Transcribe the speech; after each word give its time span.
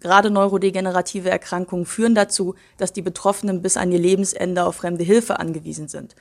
Gerade 0.00 0.30
neurodegenerative 0.30 1.30
Erkrankungen 1.30 1.86
führen 1.86 2.14
dazu, 2.14 2.54
dass 2.78 2.92
die 2.92 3.02
Betroffenen 3.02 3.62
bis 3.62 3.76
an 3.76 3.92
ihr 3.92 3.98
Lebensende 3.98 4.64
auf 4.64 4.76
fremde 4.76 5.04
Hilfe 5.04 5.38
angewiesen 5.38 5.88
sind. 5.88 6.16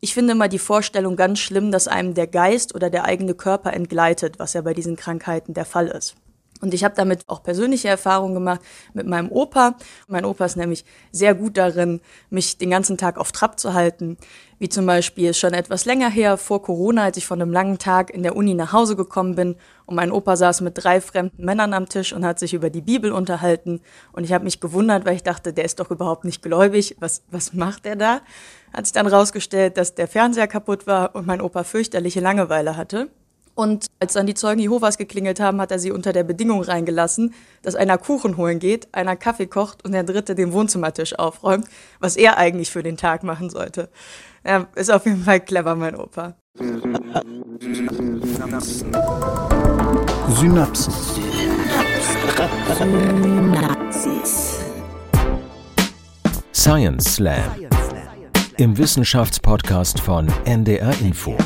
Ich 0.00 0.14
finde 0.14 0.32
immer 0.32 0.48
die 0.48 0.58
Vorstellung 0.58 1.16
ganz 1.16 1.38
schlimm, 1.38 1.72
dass 1.72 1.88
einem 1.88 2.14
der 2.14 2.26
Geist 2.26 2.74
oder 2.74 2.90
der 2.90 3.04
eigene 3.04 3.34
Körper 3.34 3.72
entgleitet, 3.72 4.38
was 4.38 4.52
ja 4.52 4.60
bei 4.60 4.74
diesen 4.74 4.96
Krankheiten 4.96 5.54
der 5.54 5.64
Fall 5.64 5.88
ist. 5.88 6.16
Und 6.60 6.74
ich 6.74 6.84
habe 6.84 6.94
damit 6.94 7.28
auch 7.28 7.42
persönliche 7.42 7.88
Erfahrungen 7.88 8.34
gemacht 8.34 8.60
mit 8.94 9.06
meinem 9.06 9.30
Opa. 9.30 9.76
Mein 10.08 10.24
Opa 10.24 10.44
ist 10.44 10.56
nämlich 10.56 10.84
sehr 11.12 11.34
gut 11.34 11.56
darin, 11.56 12.00
mich 12.30 12.58
den 12.58 12.70
ganzen 12.70 12.96
Tag 12.96 13.18
auf 13.18 13.32
Trab 13.32 13.60
zu 13.60 13.74
halten. 13.74 14.16
Wie 14.58 14.70
zum 14.70 14.86
Beispiel 14.86 15.34
schon 15.34 15.52
etwas 15.52 15.84
länger 15.84 16.08
her, 16.08 16.38
vor 16.38 16.62
Corona, 16.62 17.04
als 17.04 17.18
ich 17.18 17.26
von 17.26 17.42
einem 17.42 17.52
langen 17.52 17.78
Tag 17.78 18.10
in 18.10 18.22
der 18.22 18.36
Uni 18.36 18.54
nach 18.54 18.72
Hause 18.72 18.96
gekommen 18.96 19.34
bin 19.34 19.56
und 19.84 19.96
mein 19.96 20.10
Opa 20.10 20.34
saß 20.34 20.62
mit 20.62 20.82
drei 20.82 21.02
fremden 21.02 21.44
Männern 21.44 21.74
am 21.74 21.88
Tisch 21.88 22.14
und 22.14 22.24
hat 22.24 22.38
sich 22.38 22.54
über 22.54 22.70
die 22.70 22.80
Bibel 22.80 23.12
unterhalten. 23.12 23.82
Und 24.12 24.24
ich 24.24 24.32
habe 24.32 24.44
mich 24.44 24.60
gewundert, 24.60 25.04
weil 25.04 25.14
ich 25.14 25.22
dachte, 25.22 25.52
der 25.52 25.66
ist 25.66 25.78
doch 25.78 25.90
überhaupt 25.90 26.24
nicht 26.24 26.42
gläubig. 26.42 26.96
Was, 27.00 27.22
was 27.30 27.52
macht 27.52 27.84
er 27.84 27.96
da? 27.96 28.20
Hat 28.72 28.86
sich 28.86 28.94
dann 28.94 29.06
rausgestellt, 29.06 29.76
dass 29.76 29.94
der 29.94 30.08
Fernseher 30.08 30.48
kaputt 30.48 30.86
war 30.86 31.14
und 31.14 31.26
mein 31.26 31.42
Opa 31.42 31.62
fürchterliche 31.62 32.20
Langeweile 32.20 32.78
hatte. 32.78 33.10
Und 33.56 33.86
als 34.00 34.12
dann 34.12 34.26
die 34.26 34.34
Zeugen 34.34 34.60
Jehovas 34.60 34.98
geklingelt 34.98 35.40
haben, 35.40 35.62
hat 35.62 35.70
er 35.70 35.78
sie 35.78 35.90
unter 35.90 36.12
der 36.12 36.24
Bedingung 36.24 36.62
reingelassen, 36.62 37.32
dass 37.62 37.74
einer 37.74 37.96
Kuchen 37.96 38.36
holen 38.36 38.58
geht, 38.58 38.86
einer 38.92 39.16
Kaffee 39.16 39.46
kocht 39.46 39.82
und 39.82 39.92
der 39.92 40.04
dritte 40.04 40.34
den 40.34 40.52
Wohnzimmertisch 40.52 41.18
aufräumt, 41.18 41.66
was 41.98 42.16
er 42.16 42.36
eigentlich 42.36 42.70
für 42.70 42.82
den 42.82 42.98
Tag 42.98 43.22
machen 43.22 43.48
sollte. 43.48 43.88
Ja, 44.46 44.66
ist 44.74 44.90
auf 44.90 45.06
jeden 45.06 45.24
Fall 45.24 45.40
clever, 45.40 45.74
mein 45.74 45.96
Opa. 45.96 46.36
Synapsen. 47.58 48.92
Synapsis. 50.34 51.14
Science 56.52 57.14
Slam. 57.14 57.42
Im 58.58 58.76
Wissenschaftspodcast 58.76 59.98
von 60.00 60.28
NDR 60.44 60.92
Info. 61.00 61.38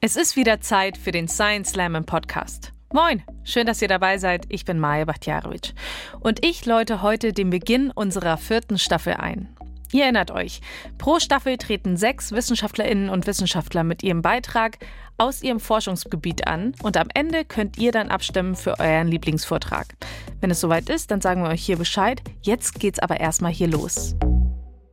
Es 0.00 0.14
ist 0.14 0.36
wieder 0.36 0.60
Zeit 0.60 0.96
für 0.96 1.10
den 1.10 1.26
Science 1.26 1.70
Slam 1.70 1.96
im 1.96 2.04
Podcast. 2.04 2.72
Moin, 2.92 3.20
schön, 3.42 3.66
dass 3.66 3.82
ihr 3.82 3.88
dabei 3.88 4.18
seid. 4.18 4.46
Ich 4.48 4.64
bin 4.64 4.78
Maja 4.78 5.04
Bachtjarowitsch. 5.04 5.72
Und 6.20 6.46
ich 6.46 6.64
läute 6.66 7.02
heute 7.02 7.32
den 7.32 7.50
Beginn 7.50 7.90
unserer 7.90 8.36
vierten 8.36 8.78
Staffel 8.78 9.14
ein. 9.14 9.48
Ihr 9.90 10.04
erinnert 10.04 10.30
euch, 10.30 10.60
pro 10.98 11.18
Staffel 11.18 11.56
treten 11.56 11.96
sechs 11.96 12.30
Wissenschaftlerinnen 12.30 13.08
und 13.08 13.26
Wissenschaftler 13.26 13.82
mit 13.82 14.04
ihrem 14.04 14.22
Beitrag 14.22 14.78
aus 15.16 15.42
ihrem 15.42 15.58
Forschungsgebiet 15.58 16.46
an 16.46 16.76
und 16.80 16.96
am 16.96 17.08
Ende 17.12 17.44
könnt 17.44 17.76
ihr 17.76 17.90
dann 17.90 18.08
abstimmen 18.08 18.54
für 18.54 18.78
euren 18.78 19.08
Lieblingsvortrag. 19.08 19.96
Wenn 20.40 20.52
es 20.52 20.60
soweit 20.60 20.90
ist, 20.90 21.10
dann 21.10 21.20
sagen 21.20 21.42
wir 21.42 21.50
euch 21.50 21.64
hier 21.64 21.76
Bescheid. 21.76 22.22
Jetzt 22.42 22.78
geht's 22.78 23.00
aber 23.00 23.18
erstmal 23.18 23.50
hier 23.50 23.68
los. 23.68 24.14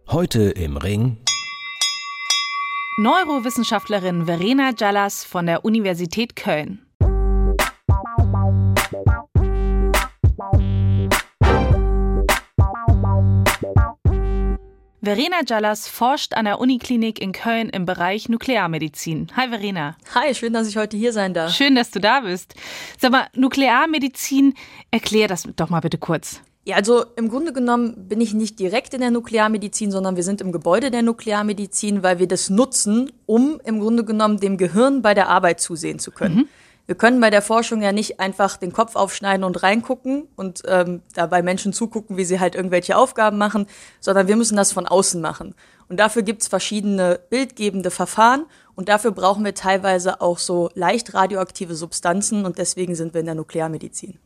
Heute 0.07 0.49
im 0.49 0.77
Ring 0.77 1.17
Neurowissenschaftlerin 2.97 4.25
Verena 4.25 4.71
Jallas 4.73 5.25
von 5.25 5.47
der 5.47 5.65
Universität 5.65 6.37
Köln. 6.37 6.79
Verena 15.01 15.41
Jallas 15.45 15.89
forscht 15.89 16.35
an 16.35 16.45
der 16.45 16.61
Uniklinik 16.61 17.21
in 17.21 17.33
Köln 17.33 17.67
im 17.67 17.85
Bereich 17.85 18.29
Nuklearmedizin. 18.29 19.27
Hi 19.35 19.49
Verena. 19.49 19.97
Hi, 20.13 20.33
schön, 20.33 20.53
dass 20.53 20.69
ich 20.69 20.77
heute 20.77 20.95
hier 20.95 21.11
sein 21.11 21.33
darf. 21.33 21.53
Schön, 21.53 21.75
dass 21.75 21.91
du 21.91 21.99
da 21.99 22.21
bist. 22.21 22.55
Sag 22.97 23.11
mal, 23.11 23.27
Nuklearmedizin, 23.35 24.53
erklär 24.91 25.27
das 25.27 25.43
doch 25.57 25.69
mal 25.69 25.81
bitte 25.81 25.97
kurz. 25.97 26.39
Ja, 26.67 26.77
also 26.77 27.05
im 27.15 27.29
Grunde 27.29 27.53
genommen 27.53 28.07
bin 28.09 28.19
ich 28.19 28.33
nicht 28.33 28.59
direkt 28.59 28.95
in 28.95 29.01
der 29.01 29.11
Nuklearmedizin, 29.11 29.91
sondern 29.91 30.15
wir 30.15 30.23
sind 30.23 30.41
im 30.41 30.51
Gebäude 30.51 30.89
der 30.89 31.03
Nuklearmedizin, 31.03 32.01
weil 32.01 32.17
wir 32.17 32.27
das 32.27 32.49
nutzen, 32.49 33.11
um 33.27 33.61
im 33.63 33.79
Grunde 33.79 34.03
genommen 34.03 34.39
dem 34.39 34.57
Gehirn 34.57 35.03
bei 35.03 35.13
der 35.13 35.29
Arbeit 35.29 35.61
zusehen 35.61 35.99
zu 35.99 36.09
können. 36.09 36.35
Mhm. 36.35 36.47
Wir 36.87 36.95
können 36.95 37.19
bei 37.19 37.29
der 37.29 37.41
Forschung 37.41 37.81
ja 37.81 37.91
nicht 37.91 38.19
einfach 38.19 38.57
den 38.57 38.71
Kopf 38.71 38.95
aufschneiden 38.95 39.43
und 39.43 39.63
reingucken 39.63 40.27
und 40.35 40.61
ähm, 40.67 41.01
dabei 41.13 41.41
Menschen 41.41 41.73
zugucken, 41.73 42.17
wie 42.17 42.25
sie 42.25 42.39
halt 42.39 42.55
irgendwelche 42.55 42.95
Aufgaben 42.95 43.37
machen, 43.37 43.65
sondern 43.99 44.27
wir 44.27 44.35
müssen 44.35 44.55
das 44.55 44.71
von 44.71 44.85
außen 44.85 45.19
machen. 45.19 45.55
Und 45.87 45.99
dafür 45.99 46.21
gibt's 46.21 46.47
verschiedene 46.47 47.19
bildgebende 47.29 47.91
Verfahren 47.91 48.45
und 48.75 48.89
dafür 48.89 49.11
brauchen 49.11 49.45
wir 49.45 49.53
teilweise 49.53 50.21
auch 50.21 50.37
so 50.37 50.69
leicht 50.73 51.13
radioaktive 51.13 51.75
Substanzen 51.75 52.45
und 52.45 52.57
deswegen 52.57 52.95
sind 52.95 53.13
wir 53.13 53.21
in 53.21 53.27
der 53.27 53.35
Nuklearmedizin. 53.35 54.19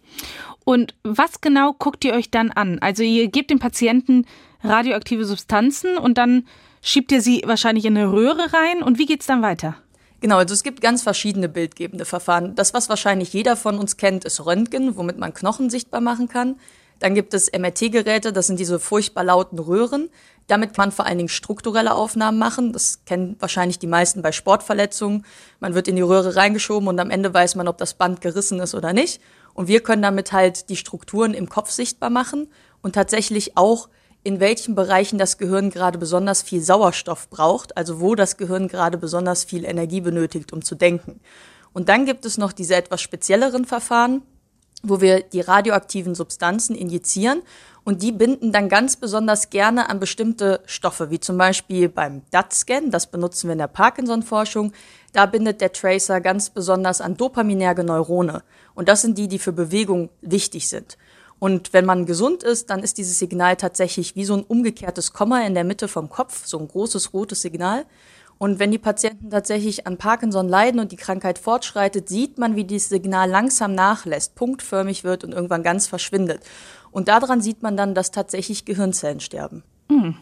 Und 0.65 0.95
was 1.03 1.41
genau 1.41 1.73
guckt 1.73 2.03
ihr 2.05 2.13
euch 2.13 2.31
dann 2.31 2.51
an? 2.51 2.79
Also 2.79 3.03
ihr 3.03 3.27
gebt 3.29 3.51
dem 3.51 3.59
Patienten 3.59 4.25
radioaktive 4.63 5.25
Substanzen 5.25 5.97
und 5.97 6.17
dann 6.17 6.45
schiebt 6.81 7.11
ihr 7.11 7.21
sie 7.21 7.43
wahrscheinlich 7.45 7.85
in 7.85 7.97
eine 7.97 8.11
Röhre 8.11 8.53
rein 8.53 8.83
und 8.83 8.97
wie 8.97 9.05
geht's 9.05 9.27
dann 9.27 9.41
weiter? 9.41 9.75
Genau, 10.21 10.37
also 10.37 10.53
es 10.53 10.63
gibt 10.63 10.81
ganz 10.81 11.01
verschiedene 11.01 11.47
bildgebende 11.47 12.05
Verfahren. 12.05 12.55
Das, 12.55 12.73
was 12.73 12.89
wahrscheinlich 12.89 13.31
jeder 13.31 13.55
von 13.55 13.79
uns 13.79 13.97
kennt, 13.97 14.25
ist 14.25 14.45
Röntgen, 14.45 14.97
womit 14.97 15.17
man 15.17 15.33
Knochen 15.33 15.69
sichtbar 15.69 16.01
machen 16.01 16.27
kann. 16.27 16.57
Dann 16.99 17.15
gibt 17.15 17.33
es 17.33 17.49
MRT-Geräte, 17.51 18.33
das 18.33 18.47
sind 18.47 18.59
diese 18.59 18.79
furchtbar 18.79 19.23
lauten 19.23 19.57
Röhren. 19.57 20.09
Damit 20.47 20.73
kann 20.73 20.87
man 20.87 20.91
vor 20.91 21.05
allen 21.05 21.17
Dingen 21.17 21.29
strukturelle 21.29 21.93
Aufnahmen 21.93 22.37
machen. 22.37 22.73
Das 22.73 23.05
kennen 23.05 23.37
wahrscheinlich 23.39 23.79
die 23.79 23.87
meisten 23.87 24.21
bei 24.21 24.33
Sportverletzungen. 24.33 25.25
Man 25.61 25.75
wird 25.75 25.87
in 25.87 25.95
die 25.95 26.01
Röhre 26.01 26.35
reingeschoben 26.35 26.89
und 26.89 26.99
am 26.99 27.11
Ende 27.11 27.33
weiß 27.33 27.55
man, 27.55 27.69
ob 27.69 27.77
das 27.77 27.93
Band 27.93 28.19
gerissen 28.19 28.59
ist 28.59 28.75
oder 28.75 28.91
nicht. 28.91 29.21
Und 29.53 29.67
wir 29.67 29.81
können 29.81 30.01
damit 30.01 30.33
halt 30.33 30.69
die 30.69 30.75
Strukturen 30.75 31.33
im 31.33 31.47
Kopf 31.47 31.69
sichtbar 31.71 32.09
machen 32.09 32.49
und 32.81 32.95
tatsächlich 32.95 33.55
auch 33.55 33.87
in 34.23 34.39
welchen 34.39 34.75
Bereichen 34.75 35.17
das 35.17 35.37
Gehirn 35.37 35.69
gerade 35.69 35.97
besonders 35.97 36.41
viel 36.41 36.61
Sauerstoff 36.61 37.29
braucht, 37.29 37.77
also 37.77 37.99
wo 37.99 38.15
das 38.15 38.37
Gehirn 38.37 38.67
gerade 38.67 38.97
besonders 38.97 39.43
viel 39.43 39.65
Energie 39.65 40.01
benötigt, 40.01 40.51
um 40.53 40.63
zu 40.63 40.75
denken. 40.75 41.21
Und 41.73 41.89
dann 41.89 42.05
gibt 42.05 42.25
es 42.25 42.37
noch 42.37 42.51
diese 42.51 42.75
etwas 42.75 43.01
spezielleren 43.01 43.65
Verfahren, 43.65 44.21
wo 44.81 45.01
wir 45.01 45.21
die 45.21 45.41
radioaktiven 45.41 46.15
Substanzen 46.15 46.75
injizieren 46.75 47.41
und 47.83 48.01
die 48.01 48.11
binden 48.11 48.51
dann 48.51 48.69
ganz 48.69 48.97
besonders 48.97 49.49
gerne 49.49 49.89
an 49.89 49.99
bestimmte 49.99 50.61
Stoffe, 50.65 51.09
wie 51.09 51.19
zum 51.19 51.37
Beispiel 51.37 51.89
beim 51.89 52.21
DAT-Scan, 52.31 52.91
das 52.91 53.07
benutzen 53.07 53.47
wir 53.47 53.53
in 53.53 53.59
der 53.59 53.67
Parkinson-Forschung. 53.67 54.73
Da 55.13 55.25
bindet 55.25 55.59
der 55.59 55.73
Tracer 55.73 56.21
ganz 56.21 56.49
besonders 56.49 57.01
an 57.01 57.17
dopaminerge 57.17 57.83
Neurone. 57.83 58.43
Und 58.75 58.89
das 58.89 59.01
sind 59.01 59.17
die, 59.17 59.27
die 59.27 59.39
für 59.39 59.53
Bewegung 59.53 60.09
wichtig 60.21 60.69
sind. 60.69 60.97
Und 61.39 61.71
wenn 61.73 61.85
man 61.85 62.05
gesund 62.05 62.43
ist, 62.43 62.69
dann 62.69 62.83
ist 62.83 62.97
dieses 62.97 63.17
Signal 63.17 63.55
tatsächlich 63.55 64.15
wie 64.15 64.25
so 64.25 64.35
ein 64.35 64.43
umgekehrtes 64.43 65.13
Komma 65.13 65.41
in 65.41 65.53
der 65.53 65.63
Mitte 65.63 65.87
vom 65.87 66.09
Kopf, 66.09 66.45
so 66.45 66.59
ein 66.59 66.67
großes 66.67 67.13
rotes 67.13 67.41
Signal. 67.41 67.85
Und 68.37 68.59
wenn 68.59 68.71
die 68.71 68.77
Patienten 68.77 69.29
tatsächlich 69.29 69.85
an 69.85 69.97
Parkinson 69.97 70.47
leiden 70.47 70.79
und 70.79 70.91
die 70.91 70.97
Krankheit 70.97 71.39
fortschreitet, 71.39 72.07
sieht 72.07 72.37
man, 72.37 72.55
wie 72.55 72.63
dieses 72.63 72.89
Signal 72.89 73.29
langsam 73.29 73.75
nachlässt, 73.75 74.35
punktförmig 74.35 75.03
wird 75.03 75.23
und 75.23 75.33
irgendwann 75.33 75.63
ganz 75.63 75.87
verschwindet. 75.87 76.41
Und 76.91 77.09
daran 77.09 77.41
sieht 77.41 77.61
man 77.63 77.75
dann, 77.75 77.93
dass 77.95 78.11
tatsächlich 78.11 78.65
Gehirnzellen 78.65 79.19
sterben. 79.19 79.63
Mhm. 79.89 80.15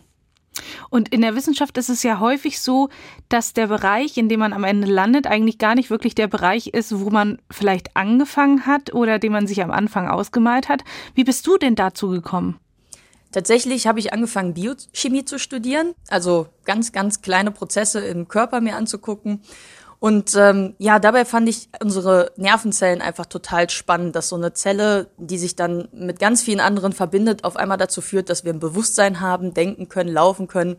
Und 0.90 1.09
in 1.09 1.22
der 1.22 1.35
Wissenschaft 1.35 1.78
ist 1.78 1.90
es 1.90 2.03
ja 2.03 2.19
häufig 2.19 2.62
so, 2.62 2.90
dass 3.29 3.53
der 3.53 3.68
Bereich, 3.68 4.18
in 4.18 4.29
dem 4.29 4.40
man 4.40 4.53
am 4.53 4.63
Ende 4.63 4.88
landet, 4.88 5.28
eigentlich 5.28 5.57
gar 5.57 5.75
nicht 5.75 5.90
wirklich 5.90 6.16
der 6.16 6.28
Bereich 6.28 6.68
ist, 6.68 7.00
wo 7.00 7.09
man 7.09 7.40
vielleicht 7.51 7.95
angefangen 7.95 8.66
hat 8.66 8.94
oder 8.94 9.19
den 9.19 9.31
man 9.31 9.47
sich 9.47 9.62
am 9.62 9.72
Anfang 9.72 10.07
ausgemalt 10.07 10.69
hat. 10.69 10.84
Wie 11.16 11.23
bist 11.23 11.45
du 11.47 11.57
denn 11.57 11.75
dazu 11.75 12.09
gekommen? 12.09 12.59
Tatsächlich 13.31 13.88
habe 13.88 14.00
ich 14.00 14.13
angefangen, 14.13 14.53
Biochemie 14.53 15.25
zu 15.25 15.38
studieren, 15.38 15.94
also 16.07 16.47
ganz, 16.63 16.91
ganz 16.94 17.22
kleine 17.22 17.51
Prozesse 17.51 18.00
im 18.00 18.28
Körper 18.28 18.62
mir 18.62 18.75
anzugucken. 18.78 19.41
Und 19.99 20.35
ähm, 20.35 20.75
ja, 20.77 20.99
dabei 20.99 21.25
fand 21.25 21.49
ich 21.49 21.69
unsere 21.81 22.31
Nervenzellen 22.37 23.01
einfach 23.01 23.25
total 23.25 23.69
spannend, 23.69 24.15
dass 24.15 24.29
so 24.29 24.35
eine 24.35 24.53
Zelle, 24.53 25.07
die 25.17 25.39
sich 25.39 25.55
dann 25.55 25.87
mit 25.91 26.19
ganz 26.19 26.44
vielen 26.44 26.59
anderen 26.59 26.94
verbindet, 26.94 27.44
auf 27.44 27.55
einmal 27.55 27.77
dazu 27.77 28.01
führt, 28.01 28.29
dass 28.29 28.45
wir 28.45 28.53
ein 28.53 28.59
Bewusstsein 28.59 29.21
haben, 29.21 29.55
denken 29.55 29.89
können, 29.89 30.13
laufen 30.13 30.47
können. 30.47 30.77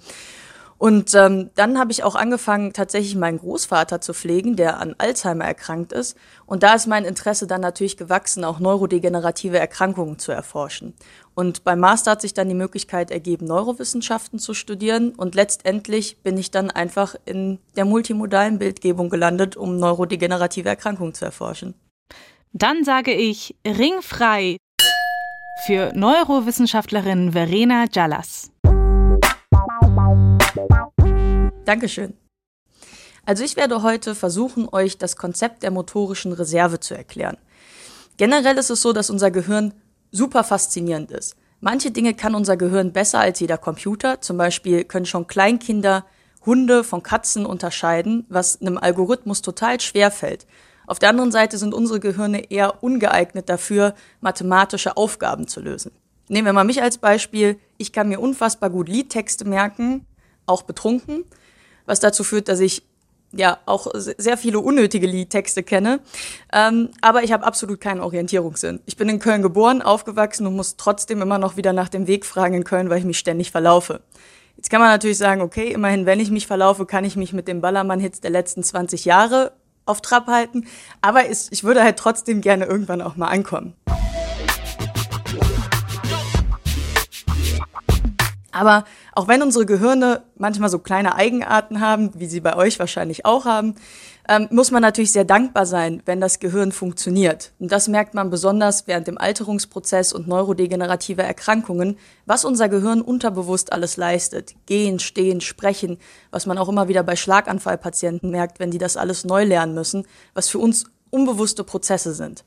Und 0.78 1.12
ähm, 1.14 1.50
dann 1.56 1.76
habe 1.76 1.90
ich 1.90 2.04
auch 2.04 2.14
angefangen, 2.14 2.72
tatsächlich 2.72 3.16
meinen 3.16 3.38
Großvater 3.38 4.00
zu 4.00 4.14
pflegen, 4.14 4.54
der 4.54 4.78
an 4.78 4.94
Alzheimer 4.98 5.44
erkrankt 5.44 5.92
ist. 5.92 6.16
Und 6.46 6.62
da 6.62 6.74
ist 6.74 6.86
mein 6.86 7.04
Interesse 7.04 7.48
dann 7.48 7.60
natürlich 7.60 7.96
gewachsen, 7.96 8.44
auch 8.44 8.60
neurodegenerative 8.60 9.58
Erkrankungen 9.58 10.20
zu 10.20 10.30
erforschen. 10.30 10.94
Und 11.34 11.64
beim 11.64 11.80
Master 11.80 12.12
hat 12.12 12.20
sich 12.20 12.32
dann 12.32 12.48
die 12.48 12.54
Möglichkeit 12.54 13.10
ergeben, 13.10 13.46
Neurowissenschaften 13.46 14.38
zu 14.38 14.54
studieren. 14.54 15.10
Und 15.16 15.34
letztendlich 15.34 16.22
bin 16.22 16.38
ich 16.38 16.52
dann 16.52 16.70
einfach 16.70 17.16
in 17.24 17.58
der 17.74 17.84
multimodalen 17.84 18.60
Bildgebung 18.60 19.10
gelandet, 19.10 19.56
um 19.56 19.78
neurodegenerative 19.78 20.68
Erkrankungen 20.68 21.14
zu 21.14 21.24
erforschen. 21.24 21.74
Dann 22.52 22.84
sage 22.84 23.12
ich 23.12 23.56
ringfrei 23.66 24.56
für 25.66 25.92
Neurowissenschaftlerin 25.94 27.32
Verena 27.32 27.86
Jallas. 27.92 28.52
Dankeschön. 31.68 32.14
Also 33.26 33.44
ich 33.44 33.56
werde 33.56 33.82
heute 33.82 34.14
versuchen, 34.14 34.70
euch 34.72 34.96
das 34.96 35.16
Konzept 35.16 35.62
der 35.62 35.70
motorischen 35.70 36.32
Reserve 36.32 36.80
zu 36.80 36.94
erklären. 36.94 37.36
Generell 38.16 38.56
ist 38.56 38.70
es 38.70 38.80
so, 38.80 38.94
dass 38.94 39.10
unser 39.10 39.30
Gehirn 39.30 39.74
super 40.10 40.44
faszinierend 40.44 41.10
ist. 41.10 41.36
Manche 41.60 41.90
Dinge 41.90 42.14
kann 42.14 42.34
unser 42.34 42.56
Gehirn 42.56 42.94
besser 42.94 43.20
als 43.20 43.38
jeder 43.40 43.58
Computer. 43.58 44.22
Zum 44.22 44.38
Beispiel 44.38 44.84
können 44.84 45.04
schon 45.04 45.26
Kleinkinder 45.26 46.06
Hunde 46.46 46.84
von 46.84 47.02
Katzen 47.02 47.44
unterscheiden, 47.44 48.24
was 48.30 48.62
einem 48.62 48.78
Algorithmus 48.78 49.42
total 49.42 49.78
schwer 49.78 50.10
fällt. 50.10 50.46
Auf 50.86 50.98
der 50.98 51.10
anderen 51.10 51.32
Seite 51.32 51.58
sind 51.58 51.74
unsere 51.74 52.00
Gehirne 52.00 52.50
eher 52.50 52.82
ungeeignet 52.82 53.50
dafür, 53.50 53.94
mathematische 54.22 54.96
Aufgaben 54.96 55.48
zu 55.48 55.60
lösen. 55.60 55.92
Nehmen 56.28 56.46
wir 56.46 56.54
mal 56.54 56.64
mich 56.64 56.80
als 56.80 56.96
Beispiel. 56.96 57.58
Ich 57.76 57.92
kann 57.92 58.08
mir 58.08 58.20
unfassbar 58.20 58.70
gut 58.70 58.88
Liedtexte 58.88 59.44
merken, 59.44 60.06
auch 60.46 60.62
betrunken, 60.62 61.24
was 61.88 62.00
dazu 62.00 62.22
führt, 62.22 62.48
dass 62.48 62.60
ich 62.60 62.82
ja 63.32 63.58
auch 63.66 63.88
sehr 63.94 64.38
viele 64.38 64.60
unnötige 64.60 65.06
Liedtexte 65.06 65.62
kenne. 65.62 66.00
Ähm, 66.52 66.90
aber 67.00 67.22
ich 67.24 67.32
habe 67.32 67.44
absolut 67.44 67.80
keinen 67.80 68.00
Orientierungssinn. 68.00 68.80
Ich 68.86 68.96
bin 68.96 69.08
in 69.08 69.18
Köln 69.18 69.42
geboren, 69.42 69.82
aufgewachsen 69.82 70.46
und 70.46 70.56
muss 70.56 70.76
trotzdem 70.76 71.20
immer 71.20 71.38
noch 71.38 71.56
wieder 71.56 71.72
nach 71.72 71.88
dem 71.88 72.06
Weg 72.06 72.24
fragen 72.24 72.54
in 72.54 72.64
Köln, 72.64 72.88
weil 72.88 72.98
ich 72.98 73.04
mich 73.04 73.18
ständig 73.18 73.50
verlaufe. 73.50 74.00
Jetzt 74.56 74.70
kann 74.70 74.80
man 74.80 74.90
natürlich 74.90 75.18
sagen, 75.18 75.40
okay, 75.40 75.72
immerhin, 75.72 76.06
wenn 76.06 76.20
ich 76.20 76.30
mich 76.30 76.46
verlaufe, 76.46 76.86
kann 76.86 77.04
ich 77.04 77.16
mich 77.16 77.32
mit 77.32 77.48
dem 77.48 77.60
Ballermann-Hits 77.60 78.20
der 78.20 78.30
letzten 78.30 78.62
20 78.62 79.04
Jahre 79.04 79.52
auf 79.86 80.00
Trab 80.00 80.26
halten. 80.26 80.66
Aber 81.00 81.28
ich 81.30 81.64
würde 81.64 81.82
halt 81.82 81.96
trotzdem 81.96 82.40
gerne 82.40 82.64
irgendwann 82.64 83.02
auch 83.02 83.16
mal 83.16 83.28
ankommen. 83.28 83.74
Aber 88.50 88.84
auch 89.18 89.26
wenn 89.26 89.42
unsere 89.42 89.66
Gehirne 89.66 90.22
manchmal 90.36 90.68
so 90.68 90.78
kleine 90.78 91.16
Eigenarten 91.16 91.80
haben, 91.80 92.12
wie 92.14 92.26
sie 92.26 92.38
bei 92.38 92.54
euch 92.54 92.78
wahrscheinlich 92.78 93.26
auch 93.26 93.46
haben, 93.46 93.74
ähm, 94.28 94.46
muss 94.52 94.70
man 94.70 94.80
natürlich 94.80 95.10
sehr 95.10 95.24
dankbar 95.24 95.66
sein, 95.66 96.04
wenn 96.04 96.20
das 96.20 96.38
Gehirn 96.38 96.70
funktioniert. 96.70 97.50
Und 97.58 97.72
das 97.72 97.88
merkt 97.88 98.14
man 98.14 98.30
besonders 98.30 98.86
während 98.86 99.08
dem 99.08 99.18
Alterungsprozess 99.18 100.12
und 100.12 100.28
neurodegenerative 100.28 101.24
Erkrankungen, 101.24 101.98
was 102.26 102.44
unser 102.44 102.68
Gehirn 102.68 103.00
unterbewusst 103.00 103.72
alles 103.72 103.96
leistet. 103.96 104.54
Gehen, 104.66 105.00
stehen, 105.00 105.40
sprechen, 105.40 105.98
was 106.30 106.46
man 106.46 106.56
auch 106.56 106.68
immer 106.68 106.86
wieder 106.86 107.02
bei 107.02 107.16
Schlaganfallpatienten 107.16 108.30
merkt, 108.30 108.60
wenn 108.60 108.70
die 108.70 108.78
das 108.78 108.96
alles 108.96 109.24
neu 109.24 109.42
lernen 109.42 109.74
müssen, 109.74 110.06
was 110.32 110.48
für 110.48 110.60
uns 110.60 110.84
unbewusste 111.10 111.64
Prozesse 111.64 112.14
sind. 112.14 112.44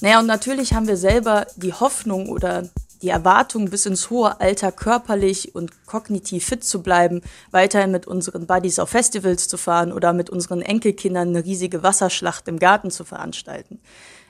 Naja, 0.00 0.18
und 0.18 0.26
natürlich 0.26 0.74
haben 0.74 0.88
wir 0.88 0.96
selber 0.96 1.46
die 1.54 1.72
Hoffnung 1.72 2.28
oder 2.28 2.68
die 3.06 3.12
Erwartung, 3.12 3.70
bis 3.70 3.86
ins 3.86 4.10
hohe 4.10 4.40
Alter 4.40 4.72
körperlich 4.72 5.54
und 5.54 5.86
kognitiv 5.86 6.44
fit 6.44 6.64
zu 6.64 6.82
bleiben, 6.82 7.20
weiterhin 7.52 7.92
mit 7.92 8.08
unseren 8.08 8.48
Buddies 8.48 8.80
auf 8.80 8.90
Festivals 8.90 9.46
zu 9.46 9.56
fahren 9.56 9.92
oder 9.92 10.12
mit 10.12 10.28
unseren 10.28 10.60
Enkelkindern 10.60 11.28
eine 11.28 11.44
riesige 11.44 11.84
Wasserschlacht 11.84 12.48
im 12.48 12.58
Garten 12.58 12.90
zu 12.90 13.04
veranstalten. 13.04 13.78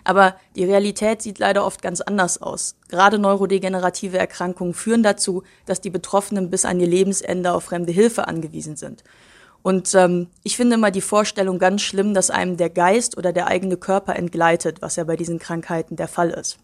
Aber 0.05 0.37
die 0.57 0.65
Realität 0.65 1.23
sieht 1.23 1.39
leider 1.39 1.65
oft 1.65 1.81
ganz 1.81 2.03
anders 2.03 2.43
aus. 2.43 2.77
Gerade 2.89 3.19
neurodegenerative 3.19 4.19
Erkrankungen 4.19 4.75
führen 4.75 5.03
dazu, 5.03 5.43
dass 5.65 5.81
die 5.81 5.89
Betroffenen 5.89 6.51
bis 6.51 6.67
an 6.67 6.79
ihr 6.79 6.87
Lebensende 6.87 7.55
auf 7.55 7.65
fremde 7.65 7.93
Hilfe 7.93 8.29
angewiesen 8.29 8.77
sind. 8.77 9.05
Und 9.63 9.95
ähm, 9.95 10.29
ich 10.43 10.59
finde 10.59 10.75
immer 10.75 10.91
die 10.91 11.01
Vorstellung 11.01 11.59
ganz 11.59 11.81
schlimm, 11.81 12.13
dass 12.13 12.31
einem 12.31 12.59
der 12.59 12.69
Geist 12.69 13.17
oder 13.17 13.33
der 13.33 13.47
eigene 13.47 13.79
Körper 13.79 14.17
entgleitet, 14.17 14.83
was 14.83 14.97
ja 14.97 15.05
bei 15.05 15.17
diesen 15.17 15.39
Krankheiten 15.39 15.97
der 15.97 16.09
Fall 16.09 16.29
ist. 16.29 16.59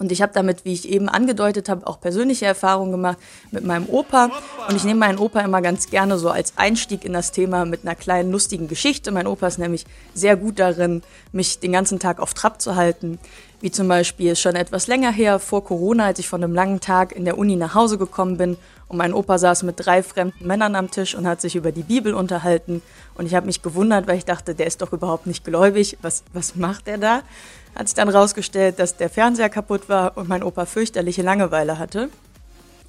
Und 0.00 0.10
ich 0.10 0.22
habe 0.22 0.32
damit, 0.34 0.64
wie 0.64 0.72
ich 0.72 0.88
eben 0.88 1.10
angedeutet 1.10 1.68
habe, 1.68 1.86
auch 1.86 2.00
persönliche 2.00 2.46
Erfahrungen 2.46 2.90
gemacht 2.90 3.18
mit 3.50 3.64
meinem 3.64 3.86
Opa. 3.86 4.30
Und 4.66 4.74
ich 4.74 4.84
nehme 4.84 5.00
meinen 5.00 5.18
Opa 5.18 5.40
immer 5.40 5.60
ganz 5.60 5.90
gerne 5.90 6.18
so 6.18 6.30
als 6.30 6.54
Einstieg 6.56 7.04
in 7.04 7.12
das 7.12 7.32
Thema 7.32 7.66
mit 7.66 7.84
einer 7.84 7.94
kleinen 7.94 8.32
lustigen 8.32 8.66
Geschichte. 8.66 9.12
Mein 9.12 9.26
Opa 9.26 9.46
ist 9.46 9.58
nämlich 9.58 9.84
sehr 10.14 10.36
gut 10.36 10.58
darin, 10.58 11.02
mich 11.32 11.60
den 11.60 11.72
ganzen 11.72 11.98
Tag 11.98 12.18
auf 12.18 12.32
Trab 12.32 12.62
zu 12.62 12.76
halten. 12.76 13.18
Wie 13.60 13.70
zum 13.70 13.88
Beispiel 13.88 14.36
schon 14.36 14.56
etwas 14.56 14.86
länger 14.86 15.12
her, 15.12 15.38
vor 15.38 15.64
Corona, 15.64 16.06
als 16.06 16.18
ich 16.18 16.28
von 16.28 16.42
einem 16.42 16.54
langen 16.54 16.80
Tag 16.80 17.12
in 17.12 17.26
der 17.26 17.36
Uni 17.36 17.56
nach 17.56 17.74
Hause 17.74 17.98
gekommen 17.98 18.38
bin 18.38 18.56
und 18.90 18.96
mein 18.96 19.14
Opa 19.14 19.38
saß 19.38 19.62
mit 19.62 19.76
drei 19.78 20.02
fremden 20.02 20.44
Männern 20.44 20.74
am 20.74 20.90
Tisch 20.90 21.14
und 21.14 21.24
hat 21.24 21.40
sich 21.40 21.54
über 21.54 21.70
die 21.70 21.84
Bibel 21.84 22.12
unterhalten. 22.12 22.82
Und 23.14 23.26
ich 23.26 23.36
habe 23.36 23.46
mich 23.46 23.62
gewundert, 23.62 24.08
weil 24.08 24.18
ich 24.18 24.24
dachte, 24.24 24.52
der 24.52 24.66
ist 24.66 24.82
doch 24.82 24.92
überhaupt 24.92 25.28
nicht 25.28 25.44
gläubig. 25.44 25.96
Was, 26.02 26.24
was 26.32 26.56
macht 26.56 26.88
er 26.88 26.98
da? 26.98 27.22
Hat 27.74 27.88
sich 27.88 27.94
dann 27.94 28.08
rausgestellt, 28.08 28.78
dass 28.78 28.96
der 28.96 29.10
Fernseher 29.10 29.48
kaputt 29.48 29.88
war 29.88 30.16
und 30.16 30.28
mein 30.28 30.42
Opa 30.42 30.66
fürchterliche 30.66 31.22
Langeweile 31.22 31.78
hatte. 31.78 32.10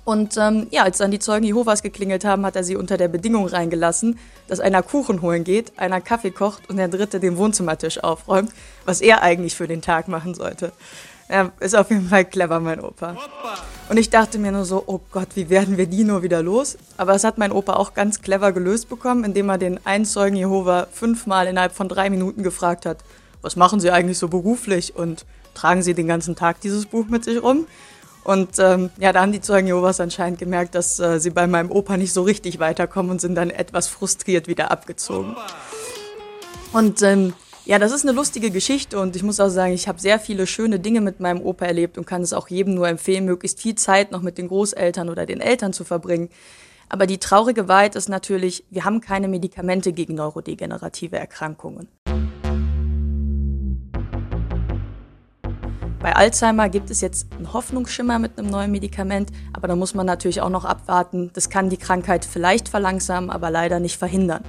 Und 0.04 0.36
ähm, 0.38 0.68
ja, 0.72 0.83
als 0.83 0.98
dann 0.98 1.12
die 1.12 1.19
Zeugen 1.19 1.45
Jehovas 1.45 1.83
geklingelt 1.83 2.25
haben, 2.25 2.45
hat 2.45 2.56
er 2.56 2.63
sie 2.63 2.75
unter 2.75 2.98
der 2.98 3.07
Bedingung 3.07 3.48
reingelassen, 3.48 4.18
dass 4.48 4.60
einer 4.60 4.81
Kuchen 4.81 5.22
holen 5.22 5.44
geht, 5.44 5.78
einer 5.78 6.01
Kaffee 6.01 6.31
kocht 6.31 6.69
und 6.69 6.78
der 6.78 6.88
dritte 6.88 7.19
den 7.19 7.38
Wohnzimmertisch 7.38 8.04
aufräumt, 8.04 8.51
was 8.86 9.01
er 9.01 9.22
eigentlich 9.22 9.56
für 9.56 9.68
den 9.68 9.81
Tag 9.81 10.07
machen 10.07 10.33
sollte. 10.33 10.72
Ja, 11.30 11.51
ist 11.62 11.77
auf 11.77 11.89
jeden 11.89 12.10
Fall 12.10 12.25
clever, 12.25 12.60
mein 12.60 12.81
Opa. 12.81 13.16
Und 13.88 13.98
ich 13.98 14.10
dachte 14.10 14.38
mir 14.38 14.51
nur 14.51 14.66
so, 14.66 14.84
oh 14.86 15.00
Gott, 15.12 15.30
wie 15.36 15.50
werden 15.50 15.77
wir 15.77 15.86
die 15.86 16.04
nur 16.04 16.24
wieder 16.24 16.44
los? 16.44 16.77
Aber 16.98 17.13
es 17.13 17.24
hat 17.24 17.38
mein 17.38 17.54
Opa 17.54 17.74
auch 17.74 17.94
ganz 17.94 18.22
clever 18.22 18.51
gelöst 18.51 18.89
bekommen, 18.89 19.24
indem 19.24 19.48
er 19.48 19.57
den 19.57 19.80
einen 19.86 20.04
Zeugen 20.04 20.36
Jehova 20.36 20.88
fünfmal 20.92 21.48
innerhalb 21.48 21.74
von 21.74 21.88
drei 21.88 22.10
Minuten 22.10 22.44
gefragt 22.44 22.86
hat, 22.86 22.98
was 23.42 23.56
machen 23.56 23.80
Sie 23.80 23.92
eigentlich 23.92 24.18
so 24.18 24.28
beruflich 24.28 24.96
und 24.96 25.26
tragen 25.54 25.82
Sie 25.82 25.94
den 25.94 26.08
ganzen 26.08 26.36
Tag 26.36 26.62
dieses 26.62 26.86
Buch 26.86 27.08
mit 27.08 27.24
sich 27.24 27.42
rum? 27.42 27.68
Und 28.24 28.60
ähm, 28.60 28.92
ja, 29.00 29.14
da 29.14 29.22
haben 29.22 29.32
die 29.32 29.42
Zeugen 29.42 29.68
Jehovas 29.68 30.00
anscheinend 30.00 30.38
gemerkt, 30.38 30.76
dass 30.76 31.00
äh, 31.00 31.20
sie 31.20 31.32
bei 31.32 31.48
meinem 31.48 31.72
Opa 31.72 31.98
nicht 31.98 32.14
so 32.14 32.22
richtig 32.22 32.60
weiterkommen 32.60 33.12
und 33.12 33.22
sind 33.22 33.36
dann 33.36 33.50
etwas 33.50 33.88
frustriert 33.88 34.48
wieder 34.48 34.70
abgezogen. 34.70 35.36
Und 36.72 37.02
ähm, 37.02 37.34
ja, 37.66 37.80
das 37.80 37.92
ist 37.92 38.06
eine 38.06 38.16
lustige 38.16 38.52
Geschichte 38.52 39.00
und 39.00 39.16
ich 39.16 39.24
muss 39.24 39.40
auch 39.40 39.50
sagen, 39.50 39.74
ich 39.74 39.88
habe 39.88 40.00
sehr 40.00 40.20
viele 40.20 40.48
schöne 40.48 40.80
Dinge 40.80 41.02
mit 41.02 41.20
meinem 41.20 41.42
Opa 41.42 41.66
erlebt 41.66 41.98
und 41.98 42.06
kann 42.06 42.22
es 42.22 42.34
auch 42.34 42.48
jedem 42.48 42.76
nur 42.76 42.88
empfehlen, 42.88 43.26
möglichst 43.26 43.60
viel 43.60 43.76
Zeit 43.76 44.12
noch 44.12 44.22
mit 44.22 44.38
den 44.38 44.48
Großeltern 44.48 45.10
oder 45.10 45.26
den 45.26 45.42
Eltern 45.42 45.74
zu 45.74 45.84
verbringen. 45.84 46.30
Aber 46.90 47.08
die 47.08 47.20
traurige 47.20 47.68
Wahrheit 47.68 47.96
ist 47.96 48.10
natürlich, 48.10 48.66
wir 48.70 48.84
haben 48.84 49.00
keine 49.00 49.28
Medikamente 49.28 49.94
gegen 49.94 50.16
neurodegenerative 50.16 51.18
Erkrankungen. 51.18 51.88
Bei 56.01 56.15
Alzheimer 56.15 56.68
gibt 56.68 56.89
es 56.89 57.00
jetzt 57.01 57.27
einen 57.31 57.53
Hoffnungsschimmer 57.53 58.18
mit 58.18 58.39
einem 58.39 58.50
neuen 58.50 58.71
Medikament, 58.71 59.30
aber 59.53 59.68
da 59.68 59.75
muss 59.75 59.94
man 59.94 60.07
natürlich 60.07 60.42
auch 60.42 60.50
noch 60.50 60.65
abwarten. 60.65 61.30
Das 61.33 61.51
kann 61.51 61.69
die 61.69 61.77
Krankheit 61.77 62.25
vielleicht 62.25 62.69
verlangsamen, 62.69 63.30
aber 63.30 63.51
leider 63.51 63.80
nicht 63.80 63.98
verhindern. 63.98 64.44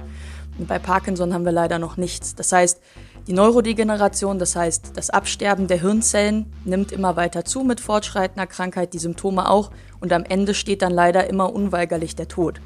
Und 0.57 0.67
bei 0.67 0.79
Parkinson 0.79 1.31
haben 1.31 1.45
wir 1.45 1.51
leider 1.51 1.77
noch 1.77 1.95
nichts. 1.95 2.33
Das 2.33 2.51
heißt, 2.51 2.81
die 3.27 3.33
Neurodegeneration, 3.33 4.39
das 4.39 4.55
heißt 4.55 4.93
das 4.95 5.11
Absterben 5.11 5.67
der 5.67 5.79
Hirnzellen, 5.79 6.51
nimmt 6.65 6.91
immer 6.91 7.15
weiter 7.17 7.45
zu 7.45 7.63
mit 7.63 7.79
fortschreitender 7.79 8.47
Krankheit, 8.47 8.93
die 8.93 8.99
Symptome 8.99 9.47
auch, 9.47 9.69
und 9.99 10.11
am 10.11 10.23
Ende 10.23 10.55
steht 10.55 10.81
dann 10.81 10.91
leider 10.91 11.29
immer 11.29 11.53
unweigerlich 11.53 12.15
der 12.15 12.27
Tod. 12.27 12.61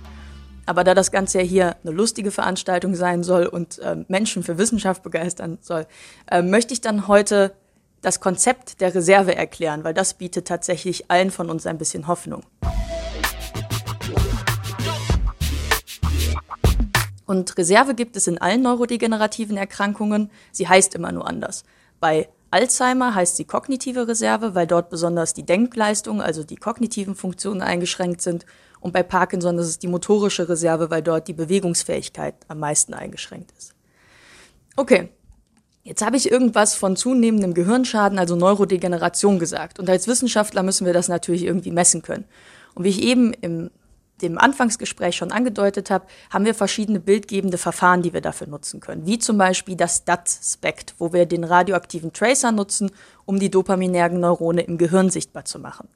Aber 0.65 0.85
da 0.85 0.93
das 0.93 1.11
Ganze 1.11 1.39
ja 1.39 1.43
hier 1.43 1.75
eine 1.83 1.93
lustige 1.93 2.31
Veranstaltung 2.31 2.95
sein 2.95 3.23
soll 3.23 3.47
und 3.47 3.79
äh, 3.79 3.97
Menschen 4.07 4.43
für 4.43 4.57
Wissenschaft 4.57 5.03
begeistern 5.03 5.57
soll, 5.61 5.87
äh, 6.31 6.41
möchte 6.41 6.73
ich 6.73 6.79
dann 6.79 7.09
heute 7.09 7.53
das 8.01 8.19
Konzept 8.19 8.81
der 8.81 8.93
Reserve 8.93 9.35
erklären, 9.35 9.83
weil 9.83 9.93
das 9.93 10.13
bietet 10.13 10.47
tatsächlich 10.47 11.09
allen 11.09 11.31
von 11.31 11.49
uns 11.49 11.65
ein 11.65 11.77
bisschen 11.77 12.07
Hoffnung. 12.07 12.43
Und 17.25 17.57
Reserve 17.57 17.93
gibt 17.93 18.15
es 18.15 18.27
in 18.27 18.37
allen 18.37 18.61
neurodegenerativen 18.61 19.57
Erkrankungen. 19.57 20.31
Sie 20.51 20.67
heißt 20.67 20.95
immer 20.95 21.11
nur 21.11 21.27
anders. 21.27 21.65
Bei 21.99 22.29
Alzheimer 22.51 23.13
heißt 23.13 23.35
sie 23.35 23.43
kognitive 23.43 24.07
Reserve, 24.07 24.55
weil 24.55 24.65
dort 24.65 24.89
besonders 24.89 25.33
die 25.33 25.45
Denkleistung, 25.45 26.21
also 26.21 26.45
die 26.45 26.55
kognitiven 26.55 27.15
Funktionen 27.15 27.61
eingeschränkt 27.61 28.21
sind. 28.21 28.45
Und 28.79 28.93
bei 28.93 29.03
Parkinson 29.03 29.59
ist 29.59 29.67
es 29.67 29.79
die 29.79 29.87
motorische 29.87 30.47
Reserve, 30.47 30.89
weil 30.89 31.01
dort 31.01 31.27
die 31.27 31.33
Bewegungsfähigkeit 31.33 32.35
am 32.47 32.59
meisten 32.59 32.93
eingeschränkt 32.93 33.51
ist. 33.57 33.73
Okay, 34.77 35.09
Jetzt 35.87 36.05
habe 36.05 36.17
ich 36.17 36.29
irgendwas 36.29 36.75
von 36.75 36.97
zunehmendem 36.97 37.53
Gehirnschaden, 37.53 38.19
also 38.19 38.35
Neurodegeneration 38.35 39.39
gesagt. 39.39 39.79
Und 39.79 39.89
als 39.89 40.05
Wissenschaftler 40.05 40.61
müssen 40.61 40.85
wir 40.85 40.91
das 40.91 41.07
natürlich 41.07 41.43
irgendwie 41.43 41.71
messen 41.71 42.01
können. 42.01 42.25
Und 42.75 42.83
wie 42.83 42.89
ich 42.89 43.01
eben 43.01 43.31
im 43.33 43.71
dem 44.21 44.39
Anfangsgespräch 44.39 45.15
schon 45.15 45.31
angedeutet 45.31 45.91
habe, 45.91 46.07
haben 46.31 46.43
wir 46.43 46.55
verschiedene 46.55 46.99
bildgebende 46.99 47.59
Verfahren, 47.59 48.01
die 48.01 48.13
wir 48.13 48.21
dafür 48.21 48.47
nutzen 48.47 48.79
können. 48.79 49.05
Wie 49.05 49.19
zum 49.19 49.37
Beispiel 49.37 49.75
das 49.75 50.05
DAT-Spect, 50.05 50.95
wo 50.97 51.13
wir 51.13 51.27
den 51.27 51.43
radioaktiven 51.43 52.11
Tracer 52.13 52.51
nutzen, 52.51 52.89
um 53.25 53.39
die 53.39 53.51
dopaminergen 53.51 54.19
Neurone 54.19 54.63
im 54.63 54.79
Gehirn 54.79 55.11
sichtbar 55.11 55.45
zu 55.45 55.59
machen. 55.59 55.87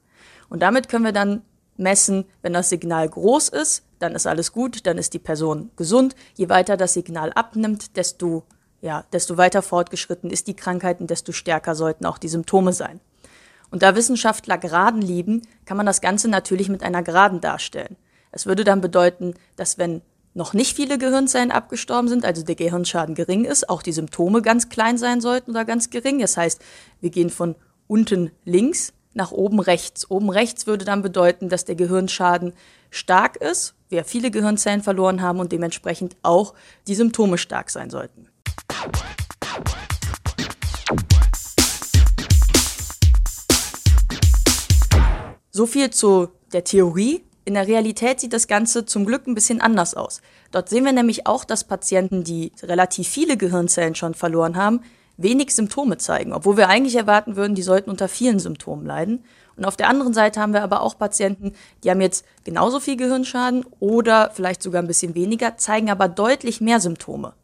Und 0.48 0.62
damit 0.62 0.88
können 0.88 1.04
wir 1.04 1.12
dann 1.12 1.42
messen, 1.76 2.24
wenn 2.42 2.52
das 2.52 2.68
Signal 2.68 3.08
groß 3.08 3.48
ist, 3.48 3.82
dann 3.98 4.14
ist 4.14 4.28
alles 4.28 4.52
gut, 4.52 4.86
dann 4.86 4.98
ist 4.98 5.14
die 5.14 5.18
Person 5.18 5.72
gesund. 5.74 6.14
Je 6.34 6.48
weiter 6.48 6.76
das 6.76 6.94
Signal 6.94 7.32
abnimmt, 7.32 7.96
desto 7.96 8.44
ja, 8.82 9.04
desto 9.12 9.38
weiter 9.38 9.62
fortgeschritten 9.62 10.28
ist 10.28 10.48
die 10.48 10.56
Krankheit 10.56 11.00
und 11.00 11.08
desto 11.08 11.32
stärker 11.32 11.74
sollten 11.74 12.04
auch 12.04 12.18
die 12.18 12.28
Symptome 12.28 12.72
sein. 12.72 13.00
Und 13.70 13.82
da 13.82 13.96
Wissenschaftler 13.96 14.58
Geraden 14.58 15.00
lieben, 15.00 15.42
kann 15.64 15.78
man 15.78 15.86
das 15.86 16.02
Ganze 16.02 16.28
natürlich 16.28 16.68
mit 16.68 16.82
einer 16.82 17.02
Geraden 17.02 17.40
darstellen. 17.40 17.96
Es 18.32 18.44
würde 18.44 18.64
dann 18.64 18.80
bedeuten, 18.80 19.34
dass 19.56 19.78
wenn 19.78 20.02
noch 20.34 20.52
nicht 20.52 20.74
viele 20.74 20.98
Gehirnzellen 20.98 21.52
abgestorben 21.52 22.08
sind, 22.08 22.24
also 22.24 22.42
der 22.42 22.54
Gehirnschaden 22.54 23.14
gering 23.14 23.44
ist, 23.44 23.68
auch 23.68 23.82
die 23.82 23.92
Symptome 23.92 24.42
ganz 24.42 24.68
klein 24.68 24.98
sein 24.98 25.20
sollten 25.20 25.52
oder 25.52 25.64
ganz 25.64 25.90
gering. 25.90 26.18
Das 26.18 26.36
heißt, 26.36 26.60
wir 27.00 27.10
gehen 27.10 27.30
von 27.30 27.54
unten 27.86 28.30
links 28.44 28.92
nach 29.14 29.30
oben 29.30 29.60
rechts. 29.60 30.10
Oben 30.10 30.30
rechts 30.30 30.66
würde 30.66 30.84
dann 30.84 31.02
bedeuten, 31.02 31.48
dass 31.48 31.64
der 31.64 31.76
Gehirnschaden 31.76 32.54
stark 32.90 33.36
ist, 33.36 33.74
wir 33.90 34.04
viele 34.04 34.30
Gehirnzellen 34.30 34.82
verloren 34.82 35.20
haben 35.20 35.38
und 35.38 35.52
dementsprechend 35.52 36.16
auch 36.22 36.54
die 36.86 36.94
Symptome 36.94 37.36
stark 37.36 37.70
sein 37.70 37.90
sollten. 37.90 38.31
So 45.54 45.66
viel 45.66 45.90
zu 45.90 46.28
der 46.54 46.64
Theorie. 46.64 47.22
In 47.44 47.54
der 47.54 47.66
Realität 47.66 48.20
sieht 48.20 48.32
das 48.32 48.48
Ganze 48.48 48.86
zum 48.86 49.04
Glück 49.04 49.26
ein 49.26 49.34
bisschen 49.34 49.60
anders 49.60 49.92
aus. 49.92 50.22
Dort 50.50 50.70
sehen 50.70 50.86
wir 50.86 50.92
nämlich 50.92 51.26
auch, 51.26 51.44
dass 51.44 51.64
Patienten, 51.64 52.24
die 52.24 52.52
relativ 52.62 53.06
viele 53.06 53.36
Gehirnzellen 53.36 53.94
schon 53.94 54.14
verloren 54.14 54.56
haben, 54.56 54.80
wenig 55.18 55.54
Symptome 55.54 55.98
zeigen, 55.98 56.32
obwohl 56.32 56.56
wir 56.56 56.70
eigentlich 56.70 56.96
erwarten 56.96 57.36
würden, 57.36 57.54
die 57.54 57.62
sollten 57.62 57.90
unter 57.90 58.08
vielen 58.08 58.38
Symptomen 58.38 58.86
leiden. 58.86 59.24
Und 59.56 59.66
auf 59.66 59.76
der 59.76 59.90
anderen 59.90 60.14
Seite 60.14 60.40
haben 60.40 60.54
wir 60.54 60.62
aber 60.62 60.80
auch 60.80 60.96
Patienten, 60.96 61.52
die 61.84 61.90
haben 61.90 62.00
jetzt 62.00 62.24
genauso 62.44 62.80
viel 62.80 62.96
Gehirnschaden 62.96 63.66
oder 63.78 64.30
vielleicht 64.32 64.62
sogar 64.62 64.80
ein 64.80 64.88
bisschen 64.88 65.14
weniger, 65.14 65.58
zeigen 65.58 65.90
aber 65.90 66.08
deutlich 66.08 66.62
mehr 66.62 66.80
Symptome. 66.80 67.34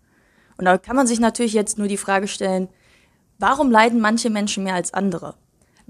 Und 0.56 0.64
da 0.64 0.78
kann 0.78 0.96
man 0.96 1.06
sich 1.06 1.20
natürlich 1.20 1.52
jetzt 1.52 1.76
nur 1.76 1.88
die 1.88 1.98
Frage 1.98 2.26
stellen, 2.26 2.68
warum 3.38 3.70
leiden 3.70 4.00
manche 4.00 4.30
Menschen 4.30 4.64
mehr 4.64 4.74
als 4.74 4.94
andere? 4.94 5.34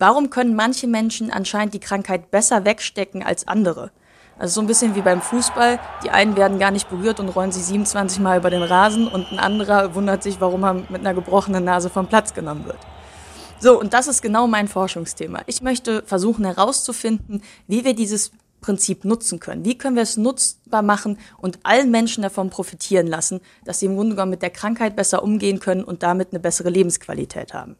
Warum 0.00 0.30
können 0.30 0.54
manche 0.54 0.86
Menschen 0.86 1.32
anscheinend 1.32 1.74
die 1.74 1.80
Krankheit 1.80 2.30
besser 2.30 2.64
wegstecken 2.64 3.24
als 3.24 3.48
andere? 3.48 3.90
Also 4.38 4.54
so 4.54 4.60
ein 4.60 4.68
bisschen 4.68 4.94
wie 4.94 5.00
beim 5.00 5.20
Fußball. 5.20 5.80
Die 6.04 6.10
einen 6.10 6.36
werden 6.36 6.60
gar 6.60 6.70
nicht 6.70 6.88
berührt 6.88 7.18
und 7.18 7.28
rollen 7.30 7.50
sich 7.50 7.64
27 7.64 8.20
Mal 8.20 8.38
über 8.38 8.48
den 8.48 8.62
Rasen 8.62 9.08
und 9.08 9.26
ein 9.32 9.40
anderer 9.40 9.96
wundert 9.96 10.22
sich, 10.22 10.40
warum 10.40 10.62
er 10.62 10.74
mit 10.74 11.00
einer 11.00 11.14
gebrochenen 11.14 11.64
Nase 11.64 11.90
vom 11.90 12.06
Platz 12.06 12.32
genommen 12.32 12.64
wird. 12.64 12.78
So, 13.58 13.76
und 13.80 13.92
das 13.92 14.06
ist 14.06 14.22
genau 14.22 14.46
mein 14.46 14.68
Forschungsthema. 14.68 15.40
Ich 15.46 15.62
möchte 15.62 16.04
versuchen 16.06 16.44
herauszufinden, 16.44 17.42
wie 17.66 17.84
wir 17.84 17.96
dieses 17.96 18.30
Prinzip 18.60 19.04
nutzen 19.04 19.40
können. 19.40 19.64
Wie 19.64 19.76
können 19.76 19.96
wir 19.96 20.04
es 20.04 20.16
nutzbar 20.16 20.82
machen 20.82 21.18
und 21.38 21.58
allen 21.64 21.90
Menschen 21.90 22.22
davon 22.22 22.50
profitieren 22.50 23.08
lassen, 23.08 23.40
dass 23.64 23.80
sie 23.80 23.86
im 23.86 23.96
Grunde 23.96 24.14
genommen 24.14 24.30
mit 24.30 24.42
der 24.42 24.50
Krankheit 24.50 24.94
besser 24.94 25.24
umgehen 25.24 25.58
können 25.58 25.82
und 25.82 26.04
damit 26.04 26.28
eine 26.30 26.38
bessere 26.38 26.70
Lebensqualität 26.70 27.52
haben. 27.52 27.74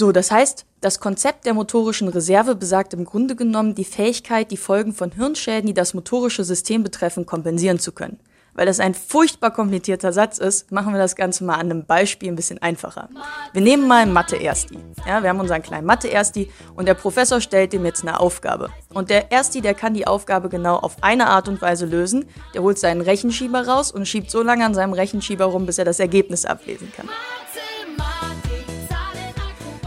So, 0.00 0.12
das 0.12 0.30
heißt, 0.30 0.64
das 0.80 0.98
Konzept 0.98 1.44
der 1.44 1.52
motorischen 1.52 2.08
Reserve 2.08 2.54
besagt 2.54 2.94
im 2.94 3.04
Grunde 3.04 3.36
genommen 3.36 3.74
die 3.74 3.84
Fähigkeit, 3.84 4.50
die 4.50 4.56
Folgen 4.56 4.94
von 4.94 5.12
Hirnschäden, 5.12 5.66
die 5.66 5.74
das 5.74 5.92
motorische 5.92 6.42
System 6.42 6.82
betreffen, 6.82 7.26
kompensieren 7.26 7.78
zu 7.78 7.92
können. 7.92 8.18
Weil 8.54 8.64
das 8.64 8.80
ein 8.80 8.94
furchtbar 8.94 9.50
komplizierter 9.50 10.14
Satz 10.14 10.38
ist, 10.38 10.72
machen 10.72 10.94
wir 10.94 10.98
das 10.98 11.16
Ganze 11.16 11.44
mal 11.44 11.56
an 11.56 11.70
einem 11.70 11.84
Beispiel 11.84 12.30
ein 12.30 12.34
bisschen 12.34 12.62
einfacher. 12.62 13.10
Wir 13.52 13.60
nehmen 13.60 13.86
mal 13.86 14.06
Mathe-Ersti. 14.06 14.78
Ja, 15.06 15.22
wir 15.22 15.28
haben 15.28 15.38
unseren 15.38 15.60
kleinen 15.60 15.86
Mathe-Ersti 15.86 16.50
und 16.76 16.88
der 16.88 16.94
Professor 16.94 17.42
stellt 17.42 17.74
ihm 17.74 17.84
jetzt 17.84 18.00
eine 18.00 18.20
Aufgabe. 18.20 18.70
Und 18.94 19.10
der 19.10 19.30
Ersti, 19.30 19.60
der 19.60 19.74
kann 19.74 19.92
die 19.92 20.06
Aufgabe 20.06 20.48
genau 20.48 20.76
auf 20.76 20.96
eine 21.02 21.26
Art 21.26 21.46
und 21.46 21.60
Weise 21.60 21.84
lösen. 21.84 22.24
Der 22.54 22.62
holt 22.62 22.78
seinen 22.78 23.02
Rechenschieber 23.02 23.68
raus 23.68 23.92
und 23.92 24.08
schiebt 24.08 24.30
so 24.30 24.42
lange 24.42 24.64
an 24.64 24.72
seinem 24.72 24.94
Rechenschieber 24.94 25.44
rum, 25.44 25.66
bis 25.66 25.76
er 25.76 25.84
das 25.84 26.00
Ergebnis 26.00 26.46
ablesen 26.46 26.90
kann. 26.96 27.06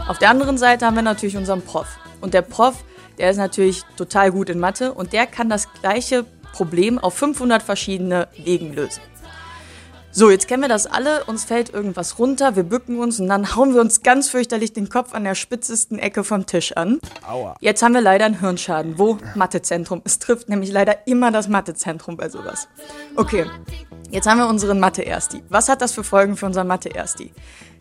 Auf 0.06 0.18
der 0.18 0.28
anderen 0.28 0.58
Seite 0.58 0.84
haben 0.84 0.96
wir 0.96 1.02
natürlich 1.02 1.36
unseren 1.36 1.62
Prof. 1.62 1.86
Und 2.20 2.34
der 2.34 2.42
Prof, 2.42 2.84
der 3.16 3.30
ist 3.30 3.38
natürlich 3.38 3.84
total 3.96 4.32
gut 4.32 4.50
in 4.50 4.58
Mathe 4.58 4.92
und 4.92 5.14
der 5.14 5.26
kann 5.26 5.48
das 5.48 5.72
gleiche 5.80 6.26
Problem 6.52 6.98
auf 6.98 7.14
500 7.14 7.62
verschiedene 7.62 8.28
Wegen 8.36 8.74
lösen. 8.74 9.00
So, 10.10 10.30
jetzt 10.30 10.46
kennen 10.46 10.62
wir 10.62 10.68
das 10.68 10.86
alle, 10.86 11.24
uns 11.24 11.44
fällt 11.44 11.72
irgendwas 11.72 12.18
runter, 12.18 12.54
wir 12.54 12.62
bücken 12.64 13.00
uns 13.00 13.18
und 13.18 13.28
dann 13.28 13.56
hauen 13.56 13.72
wir 13.74 13.80
uns 13.80 14.02
ganz 14.02 14.28
fürchterlich 14.28 14.74
den 14.74 14.90
Kopf 14.90 15.14
an 15.14 15.24
der 15.24 15.34
spitzesten 15.34 15.98
Ecke 15.98 16.22
vom 16.22 16.44
Tisch 16.44 16.76
an. 16.76 17.00
Aua. 17.26 17.56
Jetzt 17.60 17.82
haben 17.82 17.94
wir 17.94 18.02
leider 18.02 18.26
einen 18.26 18.38
Hirnschaden. 18.38 18.98
Wo? 18.98 19.16
Mathezentrum. 19.34 20.02
Es 20.04 20.18
trifft 20.18 20.50
nämlich 20.50 20.70
leider 20.70 21.06
immer 21.06 21.32
das 21.32 21.48
Mathezentrum 21.48 22.18
bei 22.18 22.28
sowas. 22.28 22.68
Okay, 23.16 23.46
jetzt 24.10 24.28
haben 24.28 24.38
wir 24.38 24.48
unseren 24.48 24.78
Mathe-Ersti. 24.78 25.42
Was 25.48 25.70
hat 25.70 25.80
das 25.80 25.92
für 25.92 26.04
Folgen 26.04 26.36
für 26.36 26.46
unseren 26.46 26.66
Mathe-Ersti? 26.68 27.32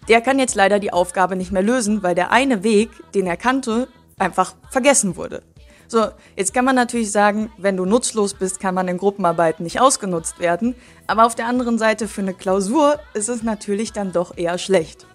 Der 0.09 0.21
kann 0.21 0.39
jetzt 0.39 0.55
leider 0.55 0.79
die 0.79 0.91
Aufgabe 0.91 1.35
nicht 1.35 1.51
mehr 1.51 1.61
lösen, 1.61 2.03
weil 2.03 2.15
der 2.15 2.31
eine 2.31 2.63
Weg, 2.63 2.89
den 3.13 3.25
er 3.25 3.37
kannte, 3.37 3.87
einfach 4.17 4.53
vergessen 4.69 5.15
wurde. 5.15 5.43
So, 5.87 6.07
jetzt 6.35 6.53
kann 6.53 6.65
man 6.65 6.75
natürlich 6.75 7.11
sagen, 7.11 7.51
wenn 7.57 7.77
du 7.77 7.85
nutzlos 7.85 8.33
bist, 8.33 8.59
kann 8.59 8.75
man 8.75 8.87
in 8.87 8.97
Gruppenarbeiten 8.97 9.63
nicht 9.63 9.79
ausgenutzt 9.79 10.39
werden. 10.39 10.75
Aber 11.07 11.25
auf 11.25 11.35
der 11.35 11.45
anderen 11.45 11.77
Seite 11.77 12.07
für 12.07 12.21
eine 12.21 12.33
Klausur 12.33 12.99
ist 13.13 13.29
es 13.29 13.43
natürlich 13.43 13.93
dann 13.93 14.11
doch 14.11 14.35
eher 14.35 14.57
schlecht. 14.57 15.05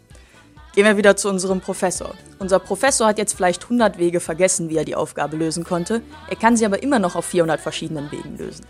Gehen 0.75 0.85
wir 0.85 0.97
wieder 0.97 1.17
zu 1.17 1.29
unserem 1.29 1.61
Professor. 1.61 2.15
Unser 2.39 2.61
Professor 2.61 3.09
hat 3.09 3.19
jetzt 3.19 3.35
vielleicht 3.35 3.65
100 3.65 3.99
Wege 3.99 4.21
vergessen, 4.21 4.69
wie 4.69 4.77
er 4.77 4.85
die 4.85 4.95
Aufgabe 4.95 5.37
lösen 5.37 5.65
konnte. 5.65 6.03
Er 6.31 6.37
kann 6.37 6.57
sie 6.57 6.65
aber 6.65 6.83
immer 6.83 7.01
noch 7.01 7.17
auf 7.17 7.25
400 7.25 7.61
verschiedenen 7.61 8.13
Wegen 8.13 8.39
lösen. 8.39 8.65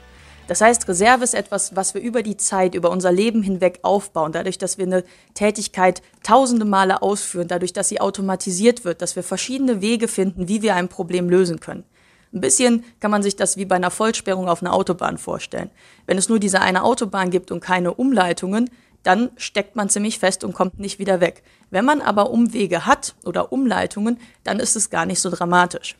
Das 0.48 0.62
heißt, 0.62 0.88
Reserve 0.88 1.22
ist 1.22 1.34
etwas, 1.34 1.76
was 1.76 1.92
wir 1.92 2.00
über 2.00 2.22
die 2.22 2.38
Zeit, 2.38 2.74
über 2.74 2.90
unser 2.90 3.12
Leben 3.12 3.42
hinweg 3.42 3.80
aufbauen. 3.82 4.32
Dadurch, 4.32 4.56
dass 4.56 4.78
wir 4.78 4.86
eine 4.86 5.04
Tätigkeit 5.34 6.00
tausende 6.22 6.64
Male 6.64 7.02
ausführen, 7.02 7.48
dadurch, 7.48 7.74
dass 7.74 7.90
sie 7.90 8.00
automatisiert 8.00 8.86
wird, 8.86 9.02
dass 9.02 9.14
wir 9.14 9.22
verschiedene 9.22 9.82
Wege 9.82 10.08
finden, 10.08 10.48
wie 10.48 10.62
wir 10.62 10.74
ein 10.74 10.88
Problem 10.88 11.28
lösen 11.28 11.60
können. 11.60 11.84
Ein 12.32 12.40
bisschen 12.40 12.82
kann 12.98 13.10
man 13.10 13.22
sich 13.22 13.36
das 13.36 13.58
wie 13.58 13.66
bei 13.66 13.76
einer 13.76 13.90
Vollsperrung 13.90 14.48
auf 14.48 14.62
einer 14.62 14.72
Autobahn 14.72 15.18
vorstellen. 15.18 15.70
Wenn 16.06 16.16
es 16.16 16.30
nur 16.30 16.38
diese 16.38 16.60
eine 16.60 16.82
Autobahn 16.82 17.30
gibt 17.30 17.50
und 17.50 17.60
keine 17.60 17.92
Umleitungen, 17.92 18.70
dann 19.02 19.30
steckt 19.36 19.76
man 19.76 19.90
ziemlich 19.90 20.18
fest 20.18 20.44
und 20.44 20.54
kommt 20.54 20.78
nicht 20.80 20.98
wieder 20.98 21.20
weg. 21.20 21.42
Wenn 21.70 21.84
man 21.84 22.00
aber 22.00 22.30
Umwege 22.30 22.86
hat 22.86 23.14
oder 23.24 23.52
Umleitungen, 23.52 24.18
dann 24.44 24.60
ist 24.60 24.76
es 24.76 24.88
gar 24.88 25.04
nicht 25.04 25.20
so 25.20 25.28
dramatisch. 25.30 25.96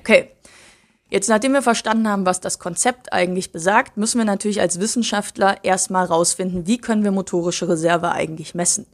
Okay, 0.00 0.30
jetzt 1.10 1.28
nachdem 1.28 1.52
wir 1.52 1.60
verstanden 1.60 2.08
haben, 2.08 2.24
was 2.24 2.40
das 2.40 2.58
Konzept 2.58 3.12
eigentlich 3.12 3.52
besagt, 3.52 3.98
müssen 3.98 4.16
wir 4.16 4.24
natürlich 4.24 4.62
als 4.62 4.80
Wissenschaftler 4.80 5.62
erstmal 5.62 6.06
rausfinden, 6.06 6.66
wie 6.66 6.78
können 6.78 7.04
wir 7.04 7.10
motorische 7.10 7.68
Reserve 7.68 8.10
eigentlich 8.10 8.54
messen. 8.54 8.86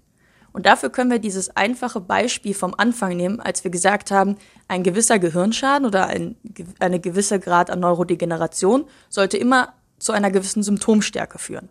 Und 0.52 0.66
dafür 0.66 0.90
können 0.90 1.12
wir 1.12 1.20
dieses 1.20 1.54
einfache 1.54 2.00
Beispiel 2.00 2.54
vom 2.54 2.74
Anfang 2.76 3.16
nehmen, 3.16 3.38
als 3.38 3.62
wir 3.62 3.70
gesagt 3.70 4.10
haben, 4.10 4.36
ein 4.66 4.82
gewisser 4.82 5.20
Gehirnschaden 5.20 5.86
oder 5.86 6.08
ein 6.08 6.34
eine 6.80 6.98
gewisse 6.98 7.38
Grad 7.38 7.70
an 7.70 7.78
Neurodegeneration 7.78 8.86
sollte 9.08 9.36
immer 9.36 9.74
zu 10.00 10.10
einer 10.10 10.32
gewissen 10.32 10.64
Symptomstärke 10.64 11.38
führen. 11.38 11.68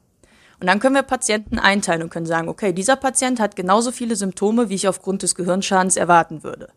Und 0.61 0.67
dann 0.67 0.79
können 0.79 0.95
wir 0.95 1.03
Patienten 1.03 1.59
einteilen 1.59 2.03
und 2.03 2.09
können 2.09 2.25
sagen, 2.25 2.47
okay, 2.47 2.71
dieser 2.71 2.95
Patient 2.95 3.41
hat 3.41 3.57
genauso 3.57 3.91
viele 3.91 4.15
Symptome, 4.15 4.69
wie 4.69 4.75
ich 4.75 4.87
aufgrund 4.87 5.23
des 5.23 5.35
Gehirnschadens 5.35 5.97
erwarten 5.97 6.43
würde. 6.43 6.69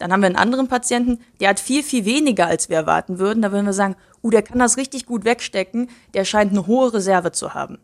Dann 0.00 0.12
haben 0.12 0.22
wir 0.22 0.28
einen 0.28 0.36
anderen 0.36 0.66
Patienten, 0.66 1.18
der 1.40 1.50
hat 1.50 1.60
viel, 1.60 1.82
viel 1.82 2.06
weniger, 2.06 2.46
als 2.46 2.70
wir 2.70 2.76
erwarten 2.76 3.18
würden. 3.18 3.42
Da 3.42 3.52
würden 3.52 3.66
wir 3.66 3.74
sagen, 3.74 3.96
uh, 4.24 4.30
der 4.30 4.42
kann 4.42 4.58
das 4.58 4.78
richtig 4.78 5.04
gut 5.04 5.26
wegstecken, 5.26 5.90
der 6.14 6.24
scheint 6.24 6.52
eine 6.52 6.66
hohe 6.66 6.94
Reserve 6.94 7.32
zu 7.32 7.52
haben. 7.52 7.78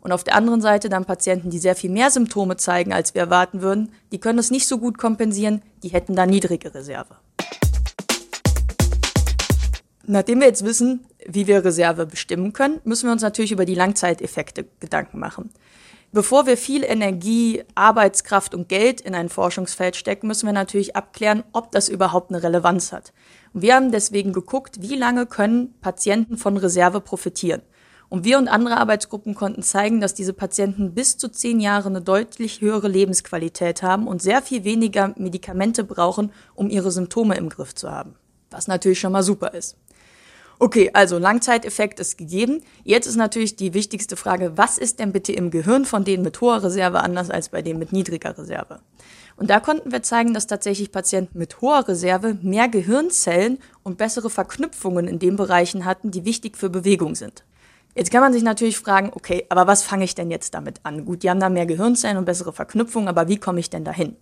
Und 0.00 0.10
auf 0.10 0.24
der 0.24 0.34
anderen 0.34 0.60
Seite 0.60 0.88
dann 0.88 1.04
Patienten, 1.04 1.50
die 1.50 1.58
sehr 1.58 1.76
viel 1.76 1.90
mehr 1.90 2.10
Symptome 2.10 2.56
zeigen, 2.56 2.92
als 2.92 3.14
wir 3.14 3.22
erwarten 3.22 3.62
würden, 3.62 3.92
die 4.10 4.18
können 4.18 4.38
das 4.38 4.50
nicht 4.50 4.66
so 4.66 4.78
gut 4.78 4.98
kompensieren, 4.98 5.62
die 5.84 5.90
hätten 5.90 6.16
da 6.16 6.26
niedrige 6.26 6.74
Reserve. 6.74 7.14
Nachdem 10.06 10.40
wir 10.40 10.48
jetzt 10.48 10.64
wissen, 10.64 11.06
wie 11.24 11.46
wir 11.46 11.64
Reserve 11.64 12.04
bestimmen 12.04 12.52
können, 12.52 12.80
müssen 12.82 13.06
wir 13.06 13.12
uns 13.12 13.22
natürlich 13.22 13.52
über 13.52 13.64
die 13.64 13.76
Langzeiteffekte 13.76 14.66
Gedanken 14.80 15.20
machen. 15.20 15.50
Bevor 16.12 16.46
wir 16.46 16.56
viel 16.56 16.82
Energie, 16.82 17.62
Arbeitskraft 17.76 18.52
und 18.52 18.68
Geld 18.68 19.00
in 19.00 19.14
ein 19.14 19.28
Forschungsfeld 19.28 19.94
stecken, 19.94 20.26
müssen 20.26 20.46
wir 20.46 20.52
natürlich 20.52 20.96
abklären, 20.96 21.44
ob 21.52 21.70
das 21.70 21.88
überhaupt 21.88 22.30
eine 22.30 22.42
Relevanz 22.42 22.90
hat. 22.90 23.12
Und 23.52 23.62
wir 23.62 23.76
haben 23.76 23.92
deswegen 23.92 24.32
geguckt, 24.32 24.82
wie 24.82 24.96
lange 24.96 25.26
können 25.26 25.72
Patienten 25.80 26.36
von 26.36 26.56
Reserve 26.56 27.00
profitieren. 27.00 27.62
Und 28.08 28.24
wir 28.24 28.38
und 28.38 28.48
andere 28.48 28.78
Arbeitsgruppen 28.78 29.36
konnten 29.36 29.62
zeigen, 29.62 30.00
dass 30.00 30.12
diese 30.12 30.32
Patienten 30.32 30.94
bis 30.94 31.16
zu 31.16 31.28
zehn 31.28 31.60
Jahre 31.60 31.88
eine 31.88 32.02
deutlich 32.02 32.60
höhere 32.60 32.88
Lebensqualität 32.88 33.84
haben 33.84 34.08
und 34.08 34.20
sehr 34.20 34.42
viel 34.42 34.64
weniger 34.64 35.14
Medikamente 35.16 35.84
brauchen, 35.84 36.32
um 36.56 36.70
ihre 36.70 36.90
Symptome 36.90 37.36
im 37.36 37.48
Griff 37.48 37.72
zu 37.76 37.88
haben. 37.88 38.16
Was 38.50 38.66
natürlich 38.66 38.98
schon 38.98 39.12
mal 39.12 39.22
super 39.22 39.54
ist. 39.54 39.76
Okay, 40.62 40.90
also 40.92 41.16
Langzeiteffekt 41.16 42.00
ist 42.00 42.18
gegeben. 42.18 42.62
Jetzt 42.84 43.06
ist 43.06 43.16
natürlich 43.16 43.56
die 43.56 43.72
wichtigste 43.72 44.14
Frage, 44.14 44.58
was 44.58 44.76
ist 44.76 44.98
denn 44.98 45.10
bitte 45.10 45.32
im 45.32 45.50
Gehirn 45.50 45.86
von 45.86 46.04
denen 46.04 46.22
mit 46.22 46.38
hoher 46.42 46.62
Reserve 46.62 47.00
anders 47.00 47.30
als 47.30 47.48
bei 47.48 47.62
denen 47.62 47.78
mit 47.78 47.94
niedriger 47.94 48.36
Reserve? 48.36 48.80
Und 49.38 49.48
da 49.48 49.58
konnten 49.58 49.90
wir 49.90 50.02
zeigen, 50.02 50.34
dass 50.34 50.46
tatsächlich 50.46 50.92
Patienten 50.92 51.38
mit 51.38 51.62
hoher 51.62 51.88
Reserve 51.88 52.36
mehr 52.42 52.68
Gehirnzellen 52.68 53.58
und 53.84 53.96
bessere 53.96 54.28
Verknüpfungen 54.28 55.08
in 55.08 55.18
den 55.18 55.36
Bereichen 55.36 55.86
hatten, 55.86 56.10
die 56.10 56.26
wichtig 56.26 56.58
für 56.58 56.68
Bewegung 56.68 57.14
sind. 57.14 57.42
Jetzt 57.94 58.12
kann 58.12 58.20
man 58.20 58.34
sich 58.34 58.42
natürlich 58.42 58.78
fragen, 58.78 59.12
okay, 59.14 59.46
aber 59.48 59.66
was 59.66 59.82
fange 59.82 60.04
ich 60.04 60.14
denn 60.14 60.30
jetzt 60.30 60.52
damit 60.52 60.80
an? 60.82 61.06
Gut, 61.06 61.22
die 61.22 61.30
haben 61.30 61.40
da 61.40 61.48
mehr 61.48 61.64
Gehirnzellen 61.64 62.18
und 62.18 62.26
bessere 62.26 62.52
Verknüpfungen, 62.52 63.08
aber 63.08 63.28
wie 63.28 63.38
komme 63.38 63.60
ich 63.60 63.70
denn 63.70 63.84
dahin? 63.84 64.14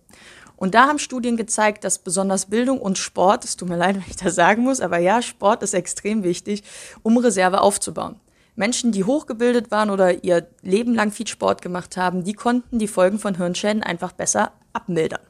Und 0.59 0.75
da 0.75 0.87
haben 0.87 0.99
Studien 0.99 1.37
gezeigt, 1.37 1.85
dass 1.85 1.99
besonders 1.99 2.47
Bildung 2.47 2.81
und 2.81 2.97
Sport, 2.97 3.45
es 3.45 3.55
tut 3.55 3.69
mir 3.69 3.77
leid, 3.77 3.95
wenn 3.95 4.03
ich 4.09 4.17
das 4.17 4.35
sagen 4.35 4.63
muss, 4.63 4.81
aber 4.81 4.97
ja, 4.97 5.21
Sport 5.21 5.63
ist 5.63 5.73
extrem 5.73 6.23
wichtig, 6.23 6.63
um 7.01 7.17
Reserve 7.17 7.61
aufzubauen. 7.61 8.19
Menschen, 8.55 8.91
die 8.91 9.05
hochgebildet 9.05 9.71
waren 9.71 9.89
oder 9.89 10.21
ihr 10.25 10.47
Leben 10.61 10.93
lang 10.93 11.11
viel 11.11 11.27
Sport 11.27 11.61
gemacht 11.61 11.95
haben, 11.95 12.25
die 12.25 12.33
konnten 12.33 12.77
die 12.77 12.89
Folgen 12.89 13.19
von 13.19 13.37
Hirnschäden 13.37 13.83
einfach 13.83 14.11
besser 14.11 14.51
abmildern. 14.73 15.21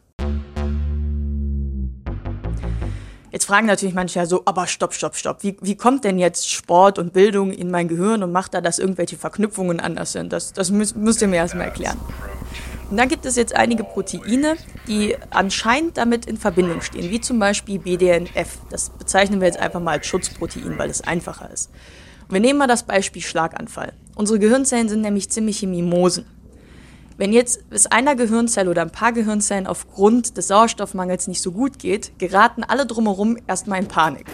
Jetzt 3.31 3.45
fragen 3.45 3.67
natürlich 3.67 3.93
manche 3.93 4.17
ja 4.17 4.25
so, 4.25 4.41
aber 4.45 4.65
stopp, 4.65 4.95
stopp, 4.95 5.15
stopp. 5.15 5.43
Wie, 5.43 5.55
wie 5.62 5.75
kommt 5.75 6.05
denn 6.05 6.17
jetzt 6.17 6.50
Sport 6.50 6.98
und 6.98 7.13
Bildung 7.13 7.51
in 7.51 7.69
mein 7.69 7.88
Gehirn 7.88 8.24
und 8.24 8.31
macht 8.31 8.55
da, 8.55 8.62
dass 8.62 8.79
irgendwelche 8.79 9.17
Verknüpfungen 9.17 9.79
anders 9.79 10.13
sind? 10.13 10.33
Das, 10.33 10.53
das 10.53 10.71
müsst, 10.71 10.95
müsst 10.95 11.21
ihr 11.21 11.27
mir 11.27 11.36
erstmal 11.36 11.65
erklären. 11.65 12.00
Und 12.89 12.98
dann 12.98 13.08
gibt 13.08 13.25
es 13.25 13.36
jetzt 13.36 13.55
einige 13.55 13.84
Proteine, 13.84 14.55
die 14.88 15.15
anscheinend 15.29 15.98
damit 15.98 16.25
in 16.25 16.38
Verbindung 16.38 16.81
stehen, 16.81 17.12
wie 17.12 17.22
zum 17.22 17.38
Beispiel 17.38 17.79
BDNF. 17.79 18.58
Das 18.72 18.89
bezeichnen 18.89 19.41
wir 19.41 19.48
jetzt 19.48 19.60
einfach 19.60 19.79
mal 19.79 19.98
als 19.98 20.08
Schutzprotein, 20.08 20.77
weil 20.77 20.89
es 20.89 21.01
einfacher 21.01 21.51
ist. 21.51 21.69
Und 22.27 22.34
wir 22.34 22.39
nehmen 22.39 22.58
mal 22.58 22.67
das 22.67 22.84
Beispiel 22.84 23.22
Schlaganfall. 23.22 23.93
Unsere 24.15 24.39
Gehirnzellen 24.39 24.89
sind 24.89 25.01
nämlich 25.01 25.29
ziemliche 25.29 25.67
Mimosen. 25.67 26.25
Wenn 27.17 27.34
jetzt 27.34 27.62
es 27.69 27.86
einer 27.86 28.15
Gehirnzelle 28.15 28.69
oder 28.69 28.81
ein 28.81 28.91
paar 28.91 29.12
Gehirnzellen 29.12 29.67
aufgrund 29.67 30.38
des 30.38 30.48
Sauerstoffmangels 30.48 31.27
nicht 31.27 31.41
so 31.41 31.51
gut 31.51 31.77
geht, 31.77 32.17
geraten 32.17 32.63
alle 32.63 32.86
drumherum 32.86 33.38
erstmal 33.46 33.79
in 33.79 33.88
Panik. 33.88 34.25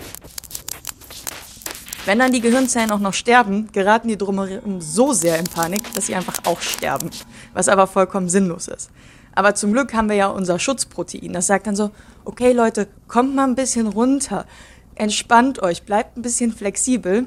Wenn 2.06 2.20
dann 2.20 2.32
die 2.32 2.42
Gehirnzellen 2.42 2.92
auch 2.92 3.00
noch 3.00 3.16
sterben, 3.16 3.72
geraten 3.72 4.08
die 4.08 4.18
drumherum 4.18 4.80
so 4.80 5.12
sehr 5.12 5.40
in 5.40 5.46
Panik, 5.46 5.92
dass 5.96 6.06
sie 6.06 6.14
einfach 6.14 6.38
auch 6.46 6.62
sterben. 6.62 7.10
Was 7.54 7.68
aber 7.68 7.88
vollkommen 7.88 8.30
sinnlos 8.30 8.68
ist. 8.68 8.92
Aber 9.34 9.56
zum 9.56 9.74
Glück 9.74 9.92
haben 9.96 10.08
wir 10.08 10.16
ja 10.16 10.28
unser 10.28 10.60
Schutzprotein. 10.60 11.34
Das 11.34 11.48
sagt 11.48 11.66
dann 11.66 11.76
so, 11.76 11.90
okay 12.24 12.52
Leute, 12.52 12.88
kommt 13.08 13.34
mal 13.34 13.46
ein 13.46 13.56
bisschen 13.56 13.88
runter. 13.88 14.46
Entspannt 14.94 15.64
euch, 15.64 15.82
bleibt 15.84 16.16
ein 16.16 16.22
bisschen 16.22 16.54
flexibel. 16.54 17.26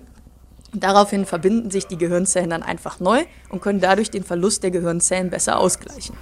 Daraufhin 0.73 1.27
verbinden 1.27 1.73
sich 1.73 1.89
die 1.89 1.99
Gehirnzellen 1.99 2.51
dann 2.51 2.63
einfach 2.63 3.01
neu 3.01 3.25
und 3.49 3.61
können 3.61 3.81
dadurch 3.81 4.13
den 4.13 4.23
Verlust 4.23 4.63
der 4.63 4.71
Gehirnzellen 4.71 5.29
besser 5.29 5.59
ausgleichen. 5.59 6.17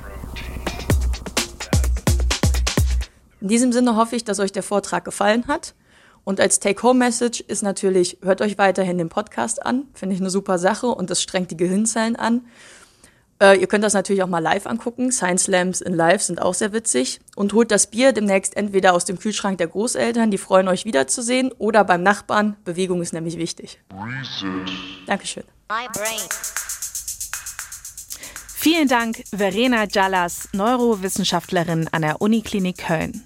In 3.43 3.49
diesem 3.49 3.71
Sinne 3.71 3.97
hoffe 3.97 4.17
ich, 4.17 4.25
dass 4.25 4.41
euch 4.41 4.51
der 4.51 4.63
Vortrag 4.63 5.05
gefallen 5.05 5.47
hat. 5.47 5.75
Und 6.27 6.41
als 6.41 6.59
Take-Home-Message 6.59 7.41
ist 7.43 7.63
natürlich, 7.63 8.19
hört 8.21 8.41
euch 8.41 8.59
weiterhin 8.59 8.99
den 8.99 9.09
Podcast 9.09 9.65
an. 9.65 9.85
Finde 9.95 10.17
ich 10.17 10.21
eine 10.21 10.29
super 10.29 10.59
Sache 10.59 10.89
und 10.89 11.09
das 11.09 11.23
strengt 11.23 11.53
die 11.53 11.57
Gehirnzellen 11.57 12.17
an. 12.17 12.47
Äh, 13.41 13.61
ihr 13.61 13.69
könnt 13.69 13.85
das 13.85 13.95
natürlich 13.95 14.25
auch 14.25 14.29
mal 14.29 14.41
live 14.41 14.67
angucken. 14.67 15.13
Science 15.13 15.45
Slams 15.45 15.81
in 15.81 15.95
Live 15.95 16.23
sind 16.23 16.43
auch 16.43 16.55
sehr 16.55 16.73
witzig. 16.73 17.21
Und 17.37 17.53
holt 17.53 17.71
das 17.71 17.87
Bier 17.87 18.11
demnächst 18.11 18.57
entweder 18.57 18.93
aus 18.93 19.05
dem 19.05 19.21
Kühlschrank 19.21 19.59
der 19.59 19.69
Großeltern, 19.69 20.33
die 20.33 20.39
freuen 20.39 20.67
euch 20.67 20.85
wiederzusehen, 20.85 21.53
oder 21.59 21.85
beim 21.85 22.03
Nachbarn. 22.03 22.57
Bewegung 22.65 23.03
ist 23.03 23.13
nämlich 23.13 23.39
wichtig. 23.39 23.79
Dankeschön. 25.07 25.45
Vielen 28.57 28.89
Dank, 28.89 29.23
Verena 29.33 29.85
Jallas, 29.85 30.49
Neurowissenschaftlerin 30.53 31.89
an 31.93 32.03
der 32.03 32.21
Uniklinik 32.21 32.79
Köln. 32.79 33.23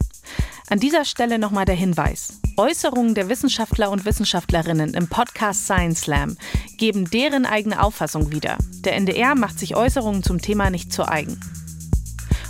An 0.68 0.80
dieser 0.80 1.06
Stelle 1.06 1.38
nochmal 1.38 1.64
der 1.64 1.76
Hinweis. 1.76 2.34
Äußerungen 2.60 3.14
der 3.14 3.30
Wissenschaftler 3.30 3.90
und 3.90 4.04
Wissenschaftlerinnen 4.04 4.92
im 4.92 5.08
Podcast 5.08 5.64
Science 5.64 6.02
Slam 6.02 6.36
geben 6.76 7.08
deren 7.08 7.46
eigene 7.46 7.82
Auffassung 7.82 8.32
wieder. 8.32 8.58
Der 8.84 8.96
NDR 8.96 9.34
macht 9.34 9.58
sich 9.58 9.76
Äußerungen 9.76 10.22
zum 10.22 10.42
Thema 10.42 10.68
nicht 10.68 10.92
zu 10.92 11.08
eigen. 11.08 11.40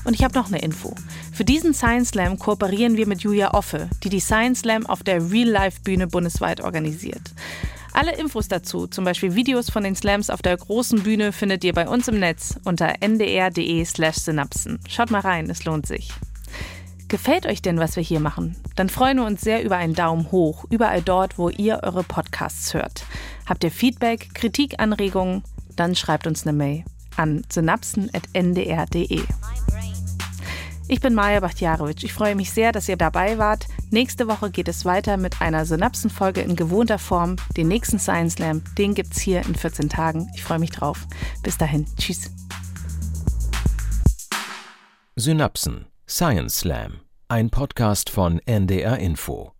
Und 0.02 0.14
ich 0.14 0.24
habe 0.24 0.36
noch 0.36 0.48
eine 0.48 0.58
Info. 0.62 0.96
Für 1.32 1.44
diesen 1.44 1.74
Science 1.74 2.08
Slam 2.08 2.40
kooperieren 2.40 2.96
wir 2.96 3.06
mit 3.06 3.20
Julia 3.20 3.54
Offe, 3.54 3.88
die 4.02 4.08
die 4.08 4.18
Science 4.18 4.62
Slam 4.62 4.84
auf 4.84 5.04
der 5.04 5.30
Real-Life-Bühne 5.30 6.08
bundesweit 6.08 6.60
organisiert. 6.60 7.32
Alle 7.92 8.16
Infos 8.16 8.48
dazu, 8.48 8.88
zum 8.88 9.04
Beispiel 9.04 9.36
Videos 9.36 9.70
von 9.70 9.84
den 9.84 9.94
Slams 9.94 10.28
auf 10.28 10.42
der 10.42 10.56
großen 10.56 11.04
Bühne, 11.04 11.30
findet 11.30 11.62
ihr 11.62 11.72
bei 11.72 11.86
uns 11.86 12.08
im 12.08 12.18
Netz 12.18 12.58
unter 12.64 12.94
ndr.de/synapsen. 13.00 14.80
Schaut 14.88 15.12
mal 15.12 15.20
rein, 15.20 15.48
es 15.48 15.64
lohnt 15.64 15.86
sich. 15.86 16.10
Gefällt 17.10 17.44
euch 17.46 17.60
denn, 17.60 17.80
was 17.80 17.96
wir 17.96 18.04
hier 18.04 18.20
machen? 18.20 18.54
Dann 18.76 18.88
freuen 18.88 19.16
wir 19.16 19.26
uns 19.26 19.40
sehr 19.40 19.64
über 19.64 19.76
einen 19.76 19.94
Daumen 19.94 20.30
hoch, 20.30 20.64
überall 20.70 21.02
dort, 21.02 21.38
wo 21.38 21.48
ihr 21.48 21.80
eure 21.82 22.04
Podcasts 22.04 22.72
hört. 22.72 23.04
Habt 23.46 23.64
ihr 23.64 23.72
Feedback, 23.72 24.32
Kritik, 24.32 24.78
Anregungen? 24.78 25.42
Dann 25.74 25.96
schreibt 25.96 26.28
uns 26.28 26.46
eine 26.46 26.56
Mail 26.56 26.84
an 27.16 27.42
synapsen.ndr.de. 27.50 29.22
Ich 30.86 31.00
bin 31.00 31.14
Maja 31.14 31.40
Bachtjarowitsch. 31.40 32.04
Ich 32.04 32.12
freue 32.12 32.36
mich 32.36 32.52
sehr, 32.52 32.70
dass 32.70 32.88
ihr 32.88 32.96
dabei 32.96 33.38
wart. 33.38 33.66
Nächste 33.90 34.28
Woche 34.28 34.52
geht 34.52 34.68
es 34.68 34.84
weiter 34.84 35.16
mit 35.16 35.40
einer 35.40 35.66
Synapsenfolge 35.66 36.42
in 36.42 36.54
gewohnter 36.54 37.00
Form. 37.00 37.34
Den 37.56 37.66
nächsten 37.66 37.98
Science 37.98 38.34
Slam, 38.34 38.62
den 38.78 38.94
gibt's 38.94 39.18
hier 39.18 39.44
in 39.44 39.56
14 39.56 39.88
Tagen. 39.88 40.30
Ich 40.36 40.44
freue 40.44 40.60
mich 40.60 40.70
drauf. 40.70 41.08
Bis 41.42 41.58
dahin. 41.58 41.86
Tschüss. 41.98 42.30
Synapsen 45.16 45.89
Science 46.12 46.58
Slam, 46.58 47.02
ein 47.28 47.50
Podcast 47.50 48.10
von 48.10 48.40
NDR 48.44 48.98
Info. 48.98 49.52